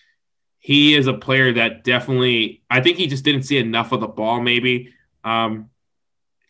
[0.62, 4.06] he is a player that definitely I think he just didn't see enough of the
[4.06, 5.70] ball maybe um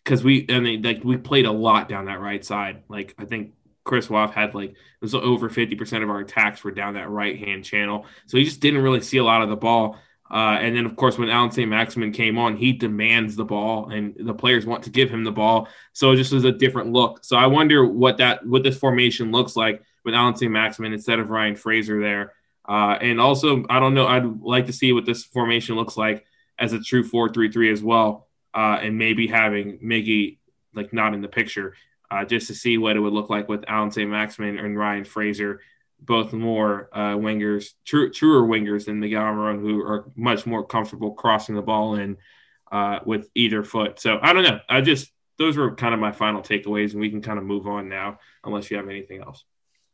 [0.03, 2.83] because we I mean like we played a lot down that right side.
[2.87, 6.71] Like I think Chris Waugh had like it was over 50% of our attacks were
[6.71, 8.05] down that right hand channel.
[8.27, 9.97] So he just didn't really see a lot of the ball
[10.31, 14.15] uh, and then of course when Allan Saint-Maximin came on he demands the ball and
[14.19, 17.23] the players want to give him the ball so it just was a different look
[17.23, 21.29] so I wonder what that what this formation looks like with Allan Saint-Maximin instead of
[21.29, 22.33] Ryan Fraser there.
[22.67, 26.25] Uh, and also, I don't know, I'd like to see what this formation looks like
[26.57, 28.27] as a true 4 3 3 as well.
[28.53, 30.37] Uh, and maybe having Miggy
[30.75, 31.75] like not in the picture
[32.11, 35.61] uh, just to see what it would look like with Alan Saint-Maximin and Ryan Fraser,
[36.05, 41.11] both more uh, wingers, true, truer wingers than Miguel Almiron, who are much more comfortable
[41.13, 42.17] crossing the ball in
[42.71, 43.99] uh, with either foot.
[43.99, 44.59] So I don't know.
[44.67, 47.67] I just, those were kind of my final takeaways, and we can kind of move
[47.67, 49.43] on now, unless you have anything else.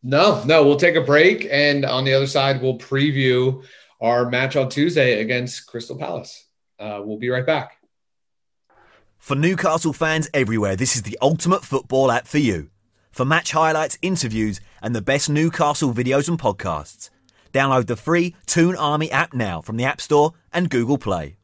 [0.02, 1.48] No, no, we'll take a break.
[1.52, 3.64] And on the other side, we'll preview
[4.02, 6.48] our match on Tuesday against Crystal Palace.
[6.80, 7.78] Uh, we'll be right back.
[9.18, 12.70] For Newcastle fans everywhere, this is the ultimate football app for you.
[13.12, 17.10] For match highlights, interviews, and the best Newcastle videos and podcasts.
[17.54, 21.38] Download the free Toon Army app now from the App Store and Google Play.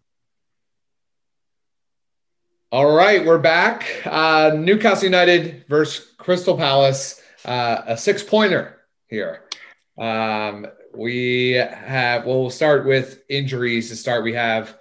[2.71, 3.85] All right, we're back.
[4.05, 9.43] Uh, Newcastle United versus Crystal Palace uh, a six pointer here.
[9.97, 14.23] Um, we have, well, we'll start with injuries to start.
[14.23, 14.77] We have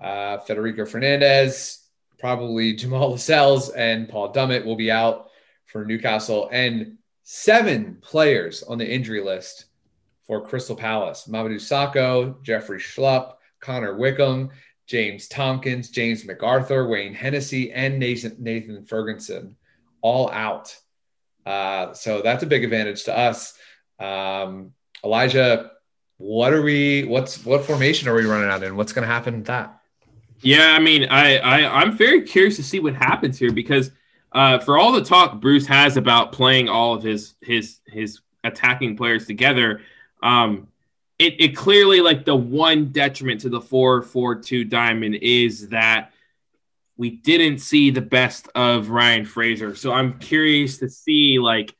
[0.00, 1.86] uh, Federico Fernandez,
[2.18, 5.25] probably Jamal Lascelles, and Paul Dummett will be out
[5.76, 9.66] for Newcastle, and seven players on the injury list
[10.26, 14.50] for Crystal Palace Mamadou Sakho, Jeffrey Schlupp, Connor Wickham,
[14.86, 19.56] James Tomkins, James McArthur, Wayne Hennessy, and Nathan, Nathan Ferguson
[20.00, 20.74] all out.
[21.44, 23.52] Uh, so that's a big advantage to us.
[23.98, 24.72] Um,
[25.04, 25.72] Elijah,
[26.16, 27.04] what are we?
[27.04, 28.76] What's what formation are we running out in?
[28.76, 29.78] What's going to happen with that?
[30.40, 33.90] Yeah, I mean, I, I I'm very curious to see what happens here because
[34.36, 38.94] uh, for all the talk Bruce has about playing all of his his his attacking
[38.94, 39.80] players together,
[40.22, 40.68] um,
[41.18, 46.12] it, it clearly like the one detriment to the four four two diamond is that
[46.98, 49.74] we didn't see the best of Ryan Fraser.
[49.74, 51.74] So I'm curious to see like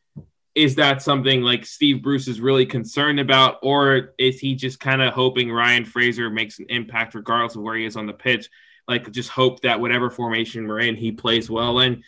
[0.54, 5.02] is that something like Steve Bruce is really concerned about or is he just kind
[5.02, 8.48] of hoping Ryan Fraser makes an impact regardless of where he is on the pitch?
[8.88, 12.02] Like just hope that whatever formation we're in he plays well in.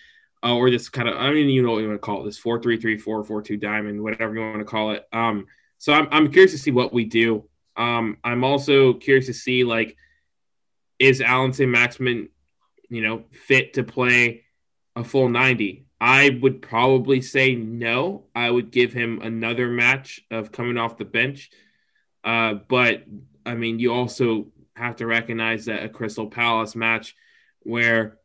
[0.44, 2.26] Uh, or this kind of I mean you know what you want to call it
[2.26, 5.06] this 4-3-3 4-4-2 diamond whatever you want to call it.
[5.12, 5.46] Um
[5.78, 7.44] so I'm I'm curious to see what we do.
[7.76, 9.96] Um, I'm also curious to see like
[10.98, 12.28] is Allan Saint-Maximin,
[12.90, 14.44] you know, fit to play
[14.96, 15.86] a full 90?
[16.00, 18.24] I would probably say no.
[18.34, 21.50] I would give him another match of coming off the bench.
[22.24, 23.04] Uh, but
[23.46, 27.14] I mean, you also have to recognize that a Crystal Palace match
[27.60, 28.18] where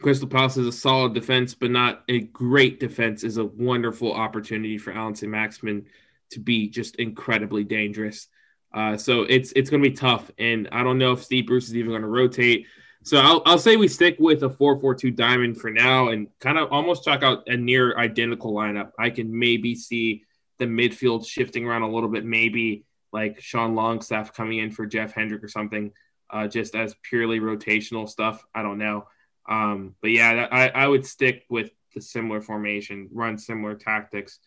[0.00, 4.78] Crystal Palace is a solid defense, but not a great defense, is a wonderful opportunity
[4.78, 5.86] for Allan Saint-Maximin
[6.30, 8.28] to be just incredibly dangerous.
[8.72, 11.68] Uh, so it's it's going to be tough, and I don't know if Steve Bruce
[11.68, 12.66] is even going to rotate.
[13.02, 16.70] So I'll, I'll say we stick with a 4-4-2 diamond for now, and kind of
[16.70, 18.90] almost check out a near identical lineup.
[18.98, 20.24] I can maybe see
[20.58, 25.14] the midfield shifting around a little bit, maybe like Sean Longstaff coming in for Jeff
[25.14, 25.92] Hendrick or something,
[26.28, 28.44] uh, just as purely rotational stuff.
[28.54, 29.06] I don't know.
[29.50, 34.38] Um, but yeah, I, I would stick with the similar formation, run similar tactics,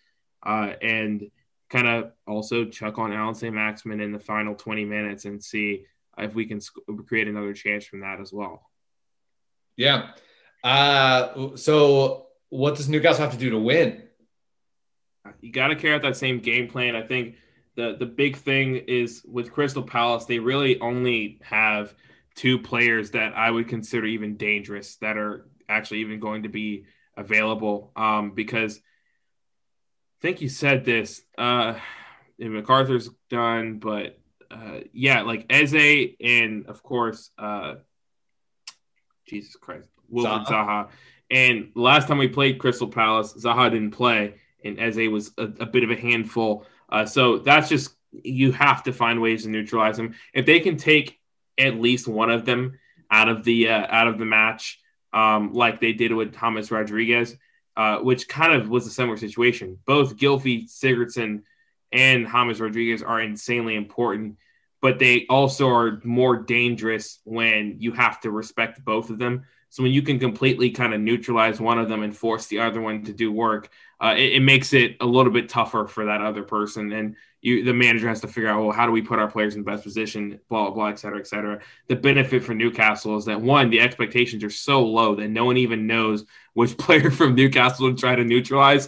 [0.45, 1.29] uh, and
[1.69, 5.85] kind of also chuck on Allan Saint-Maximin in the final 20 minutes and see
[6.17, 8.69] if we can sc- create another chance from that as well.
[9.75, 10.11] Yeah.
[10.63, 14.03] Uh, so what does Newcastle have to do to win?
[15.41, 16.95] You got to carry out that same game plan.
[16.95, 17.35] I think
[17.75, 21.93] the the big thing is with Crystal Palace, they really only have
[22.35, 26.85] two players that I would consider even dangerous that are actually even going to be
[27.15, 27.91] available.
[27.95, 31.75] Um, because I think you said this, uh,
[32.39, 34.19] McArthur's done, but
[34.49, 37.75] uh, yeah, like Eze and of course, uh,
[39.27, 40.47] Jesus Christ, Wilfried Zaha.
[40.47, 40.89] Zaha.
[41.31, 45.65] And last time we played Crystal Palace, Zaha didn't play, and Eze was a, a
[45.65, 46.65] bit of a handful.
[46.89, 50.13] Uh, so that's just you have to find ways to neutralize them.
[50.33, 51.19] If they can take
[51.57, 52.79] at least one of them
[53.11, 54.79] out of the uh, out of the match,
[55.13, 57.35] um, like they did with Thomas Rodriguez,
[57.77, 59.77] uh, which kind of was a similar situation.
[59.85, 61.43] Both Gylfi Sigurdsson
[61.91, 64.37] and James Rodriguez are insanely important,
[64.81, 69.45] but they also are more dangerous when you have to respect both of them.
[69.69, 72.79] So when you can completely kind of neutralize one of them and force the other
[72.79, 76.21] one to do work, uh, it, it, makes it a little bit tougher for that
[76.21, 76.91] other person.
[76.91, 79.55] And you, the manager has to figure out, well, how do we put our players
[79.55, 81.59] in the best position, blah, blah, blah, et cetera, et cetera.
[81.89, 85.57] The benefit for Newcastle is that one, the expectations are so low that no one
[85.57, 88.87] even knows which player from Newcastle to try to neutralize.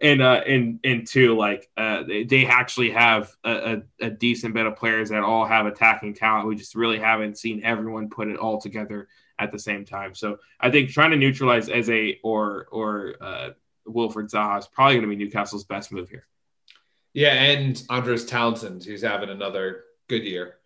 [0.00, 4.54] And, uh, and, and two, like, uh, they, they actually have a, a, a decent
[4.54, 6.46] bit of players that all have attacking talent.
[6.46, 10.14] We just really haven't seen everyone put it all together at the same time.
[10.14, 13.50] So I think trying to neutralize Eze or, or, uh,
[13.88, 16.26] Wilfried Zaha is probably going to be Newcastle's best move here.
[17.16, 20.56] Yeah, and Andros Townsend, who's having another good year.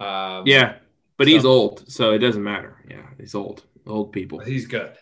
[0.00, 0.78] Um, yeah,
[1.16, 2.76] but so, he's old, so it doesn't matter.
[2.90, 3.62] Yeah, he's old.
[3.86, 4.40] Old people.
[4.40, 4.96] He's good.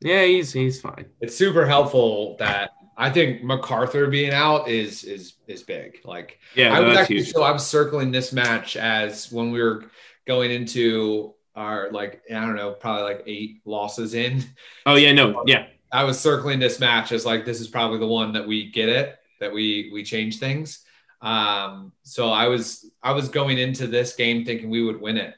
[0.00, 1.04] Yeah, he's he's fine.
[1.20, 5.98] It's super helpful that I think McArthur being out is is is big.
[6.06, 7.32] Like, yeah, I was actually huge.
[7.32, 9.84] so I'm circling this match as when we were
[10.26, 14.42] going into our like I don't know, probably like eight losses in.
[14.86, 15.66] Oh yeah, no, yeah.
[15.92, 18.88] I was circling this match as like this is probably the one that we get
[18.88, 20.84] it that we we change things.
[21.20, 25.34] Um, so I was I was going into this game thinking we would win it,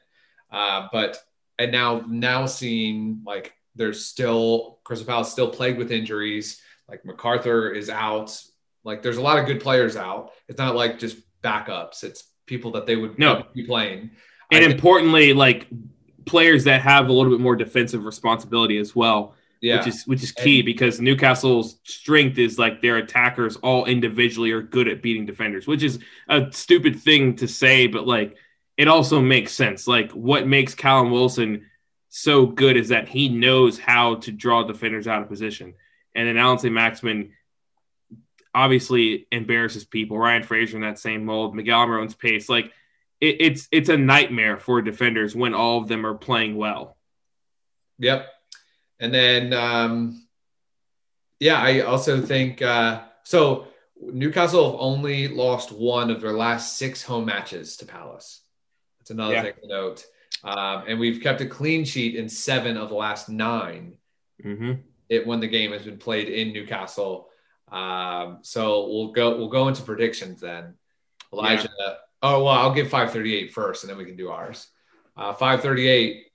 [0.51, 1.17] uh, but
[1.57, 6.61] and now now seeing like there's still Crystal Palace still plagued with injuries.
[6.87, 8.41] Like McArthur is out.
[8.83, 10.31] Like there's a lot of good players out.
[10.47, 12.03] It's not like just backups.
[12.03, 13.43] It's people that they would no.
[13.53, 14.11] be playing.
[14.51, 15.67] And importantly, like
[16.25, 19.77] players that have a little bit more defensive responsibility as well yeah.
[19.77, 24.51] which is which is key and, because Newcastle's strength is like their attackers all individually
[24.51, 28.35] are good at beating defenders, which is a stupid thing to say, but like
[28.77, 29.87] it also makes sense.
[29.87, 31.65] Like what makes Callum Wilson
[32.09, 35.73] so good is that he knows how to draw defenders out of position,
[36.15, 37.33] and then Allan Saint-Maximin
[38.55, 40.17] obviously embarrasses people.
[40.17, 42.71] Ryan Fraser in that same mold, Miguel Almiron's pace, like
[43.19, 46.97] it, it's it's a nightmare for defenders when all of them are playing well.
[47.99, 48.27] Yep,
[48.99, 50.27] and then, um,
[51.39, 53.65] yeah, I also think uh, so.
[54.01, 58.43] Newcastle have only lost one of their last six home matches to Palace.
[58.97, 59.41] That's another yeah.
[59.43, 60.05] thing to note.
[60.43, 63.93] Um, and we've kept a clean sheet in seven of the last 9
[64.43, 64.73] mm-hmm.
[65.09, 67.29] It when the game has been played in Newcastle.
[67.71, 70.75] Um, so we'll go we'll go into predictions then.
[71.33, 71.69] Elijah.
[71.79, 71.93] Yeah.
[72.21, 74.67] Oh well, I'll give 538 first, and then we can do ours.
[75.17, 76.27] Uh, 538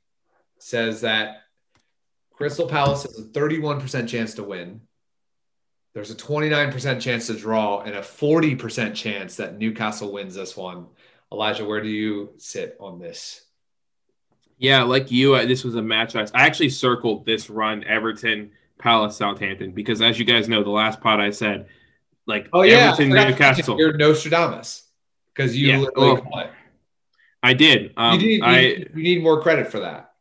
[0.59, 1.44] says that
[2.37, 4.81] Crystal Palace has a 31% chance to win.
[5.95, 10.87] There's a 29% chance to draw and a 40% chance that Newcastle wins this one.
[11.33, 13.43] Elijah, where do you sit on this?
[14.59, 16.17] Yeah, like you, this was a match.
[16.17, 21.01] I actually circled this run Everton, Palace, Southampton, because as you guys know, the last
[21.01, 21.67] pod I said
[22.27, 23.79] like Oh yeah, Everton, I forgot to mention Newcastle.
[23.79, 24.89] You're Nostradamus
[25.35, 26.51] because you Yeah, literally well, it.
[27.43, 27.93] I did.
[27.97, 30.13] Um, you, need, you, I you need more credit for that.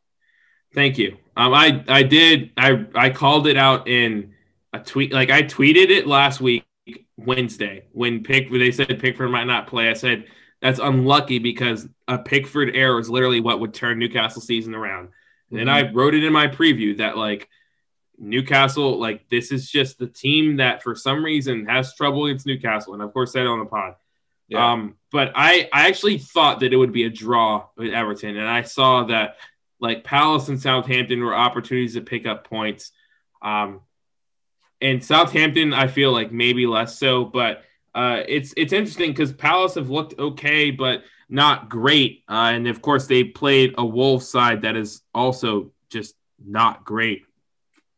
[0.74, 1.18] thank you.
[1.36, 2.52] Um, I I did.
[2.58, 4.34] I I called it out in
[4.72, 5.12] a tweet.
[5.12, 6.66] Like I tweeted it last week
[7.18, 9.90] Wednesday when Pick they said Pickford might not play.
[9.90, 10.26] I said
[10.62, 15.10] that's unlucky because a Pickford error is literally what would turn Newcastle season around.
[15.50, 17.48] And then I wrote it in my preview that like
[18.18, 22.94] Newcastle, like this is just the team that for some reason has trouble against Newcastle,
[22.94, 23.96] and of course said it on the pod.
[24.48, 24.72] Yeah.
[24.72, 28.48] Um, but I I actually thought that it would be a draw with Everton, and
[28.48, 29.38] I saw that
[29.84, 32.94] like Palace and Southampton were opportunities to pick up points.
[33.42, 33.82] Um,
[34.80, 37.64] and Southampton, I feel like maybe less so, but
[37.94, 42.24] uh, it's it's interesting because Palace have looked okay, but not great.
[42.30, 47.26] Uh, and of course, they played a Wolves side that is also just not great.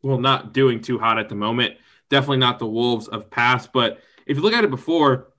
[0.02, 1.76] Well, not doing too hot at the moment.
[2.10, 3.72] Definitely not the Wolves of past.
[3.72, 5.34] But if you look at it before,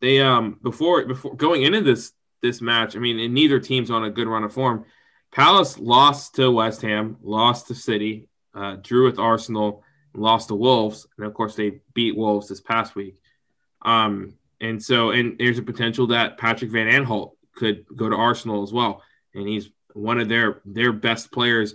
[0.00, 4.10] they um before before going into this this match, I mean, neither team's on a
[4.10, 4.86] good run of form.
[5.32, 11.06] Palace lost to West Ham, lost to City, uh, drew with Arsenal, lost to Wolves,
[11.16, 13.16] and of course they beat Wolves this past week.
[13.82, 18.62] Um, and so, and there's a potential that Patrick Van Aanholt could go to Arsenal
[18.62, 19.02] as well,
[19.34, 21.74] and he's one of their their best players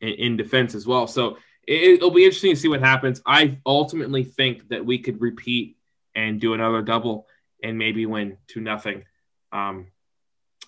[0.00, 1.06] in, in defense as well.
[1.06, 3.20] So it, it'll be interesting to see what happens.
[3.26, 5.76] I ultimately think that we could repeat
[6.14, 7.26] and do another double
[7.62, 9.04] and maybe win two nothing.
[9.52, 9.88] Um,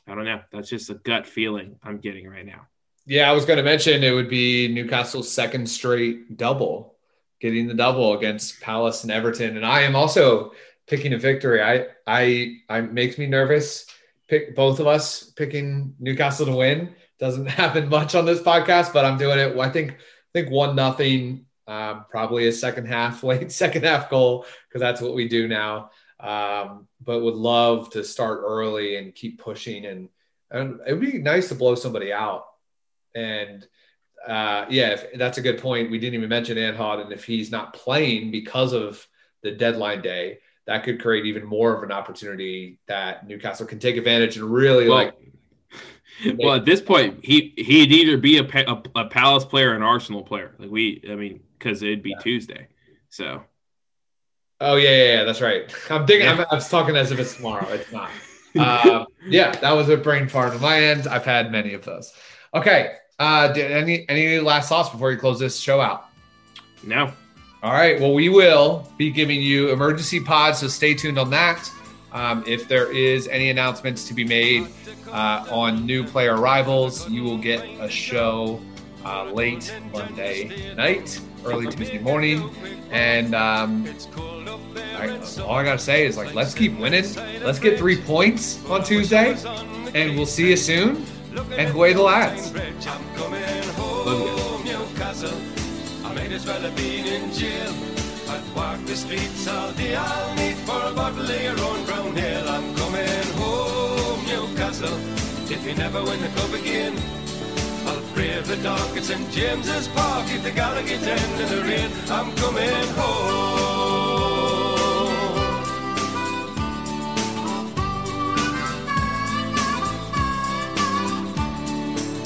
[0.07, 0.41] I don't know.
[0.53, 2.67] That's just a gut feeling I'm getting right now.
[3.07, 6.97] Yeah, I was going to mention it would be Newcastle's second straight double,
[7.41, 10.53] getting the double against Palace and Everton, and I am also
[10.87, 11.63] picking a victory.
[11.63, 13.87] I I I makes me nervous.
[14.29, 19.05] Pick both of us picking Newcastle to win doesn't happen much on this podcast, but
[19.05, 19.57] I'm doing it.
[19.59, 19.95] I think I
[20.33, 25.15] think one nothing, um, probably a second half late second half goal because that's what
[25.15, 25.91] we do now.
[26.19, 30.09] Um, but would love to start early and keep pushing and
[30.51, 32.47] and it would be nice to blow somebody out.
[33.15, 33.67] And
[34.27, 35.91] uh, yeah, if, that's a good point.
[35.91, 39.07] We didn't even mention Aanholt, and if he's not playing because of
[39.43, 43.97] the deadline day, that could create even more of an opportunity that Newcastle can take
[43.97, 45.15] advantage and really Well, like.
[46.39, 49.83] well, at this point, he he'd either be a, a, a Palace player or an
[49.83, 50.55] Arsenal player.
[50.59, 52.69] Like we, I mean, because it'd be Tuesday.
[53.11, 53.43] So
[54.61, 55.73] Oh yeah, yeah, yeah, that's right.
[55.91, 56.29] I'm thinking.
[56.29, 57.67] I'm, I'm talking as if it's tomorrow.
[57.69, 58.11] It's not.
[58.57, 61.07] Um, yeah, that was a brain fart on my end.
[61.07, 62.13] I've had many of those.
[62.55, 62.95] Okay.
[63.19, 66.07] Uh, any any last thoughts before you close this show out?
[66.83, 67.13] no,
[67.63, 68.01] All right.
[68.01, 71.71] Well, we will be giving you emergency pods, so stay tuned on that.
[72.13, 74.69] Um, if there is any announcements to be made
[75.09, 78.61] uh, on new player arrivals, you will get a show
[79.05, 82.51] uh, late Monday night, early Tuesday morning,
[82.91, 83.87] and um,
[84.97, 87.05] I, all I gotta say is like, let's keep winning.
[87.43, 89.37] Let's get three points on Tuesday,
[89.95, 91.07] and we'll see you soon.
[91.53, 92.53] And away the lads.
[96.05, 97.75] I might as well have been in jail.
[98.29, 99.95] I'd walk the streets all day.
[99.95, 102.49] I'll need for a bottle of your own brown ale.
[102.49, 104.99] I'm coming home, Newcastle.
[105.49, 106.97] If you never win the cup again,
[108.17, 111.91] The dark at St James's Park if the Gallowgate end in the rain.
[112.09, 113.37] I'm coming home.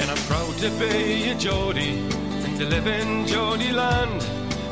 [0.01, 1.99] And I'm proud to be a Geordie
[2.45, 4.23] and to live in Geordie land.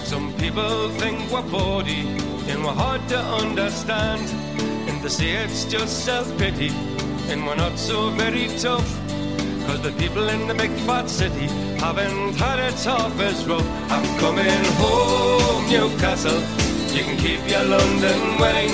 [0.05, 2.07] Some people think we're bawdy
[2.49, 4.23] and we're hard to understand.
[4.89, 6.71] And they say it's just self-pity
[7.29, 9.08] and we're not so very tough.
[9.69, 11.47] Cause the people in the big fat city
[11.77, 13.69] haven't had it tough as rough.
[13.93, 16.41] I'm coming home, Newcastle.
[16.97, 18.73] You can keep your London wine.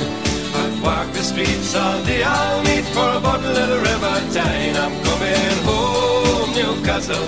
[0.54, 2.22] I'd walk the streets all day.
[2.22, 4.76] I'll meet for a bottle of the River Tyne.
[4.76, 7.26] I'm coming home, Newcastle.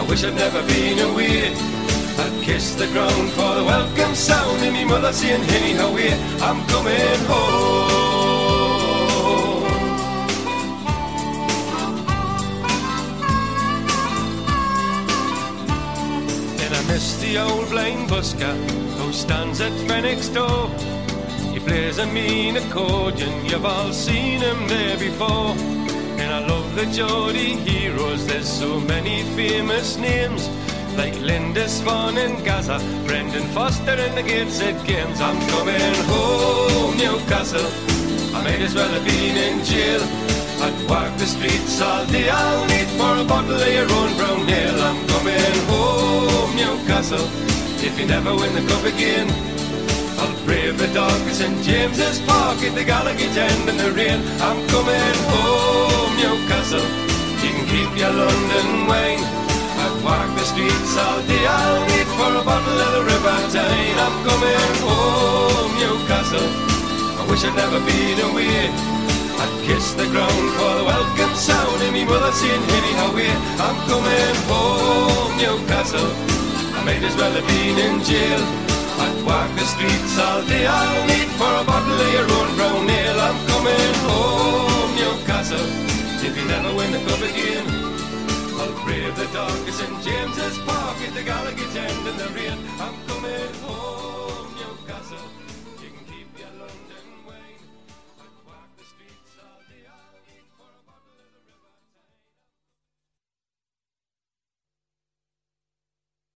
[0.00, 1.54] I wish I'd never been away.
[1.54, 5.44] I'd kiss the ground for the welcome sound and me mother saying,
[5.76, 6.50] how are?
[6.50, 8.07] I'm coming home.
[16.98, 18.56] The old blind busker
[18.98, 20.68] who stands at Fenwick's door.
[21.52, 25.54] He plays a mean accordion, you've all seen him there before.
[26.18, 30.48] And I love the Geordie heroes, there's so many famous names.
[30.96, 35.20] Like Lindisfarne and Gazza, Brendan Foster and the Gateshead Games.
[35.20, 37.70] I'm coming home, Newcastle.
[38.34, 40.27] I might as well have been in jail.
[40.60, 42.28] I'd walk the streets all day.
[42.28, 44.80] I'll need for a bottle of your own brown ale.
[44.82, 47.26] I'm coming home, Newcastle.
[47.78, 49.30] If you never win the cup again,
[50.18, 54.18] I'll brave the dog at St James's Park in the Gallowgate end in the rain.
[54.42, 56.82] I'm coming home, Newcastle.
[57.38, 59.22] You can keep your London wine.
[59.78, 61.46] I've walked the streets all day.
[61.46, 63.98] I'll need for a bottle of the River Tyne.
[64.06, 66.50] I'm coming home, Newcastle.
[67.14, 68.87] I wish I'd never been away.
[69.38, 73.26] I'd kiss the ground for the welcome sound in me mother saying, Henny, how we?
[73.62, 76.10] I'm coming home, Newcastle.
[76.74, 78.42] I might as well have been in jail.
[78.98, 80.66] I'd walk the streets all day.
[80.66, 83.20] I'll need for a bottle of your own brown ale.
[83.20, 85.68] I'm coming home, Newcastle.
[86.26, 87.66] If you never win the cup again,
[88.58, 92.58] I'll brave the darkest in James's Park at the Gallowgate end in the rain.
[92.82, 93.08] I'm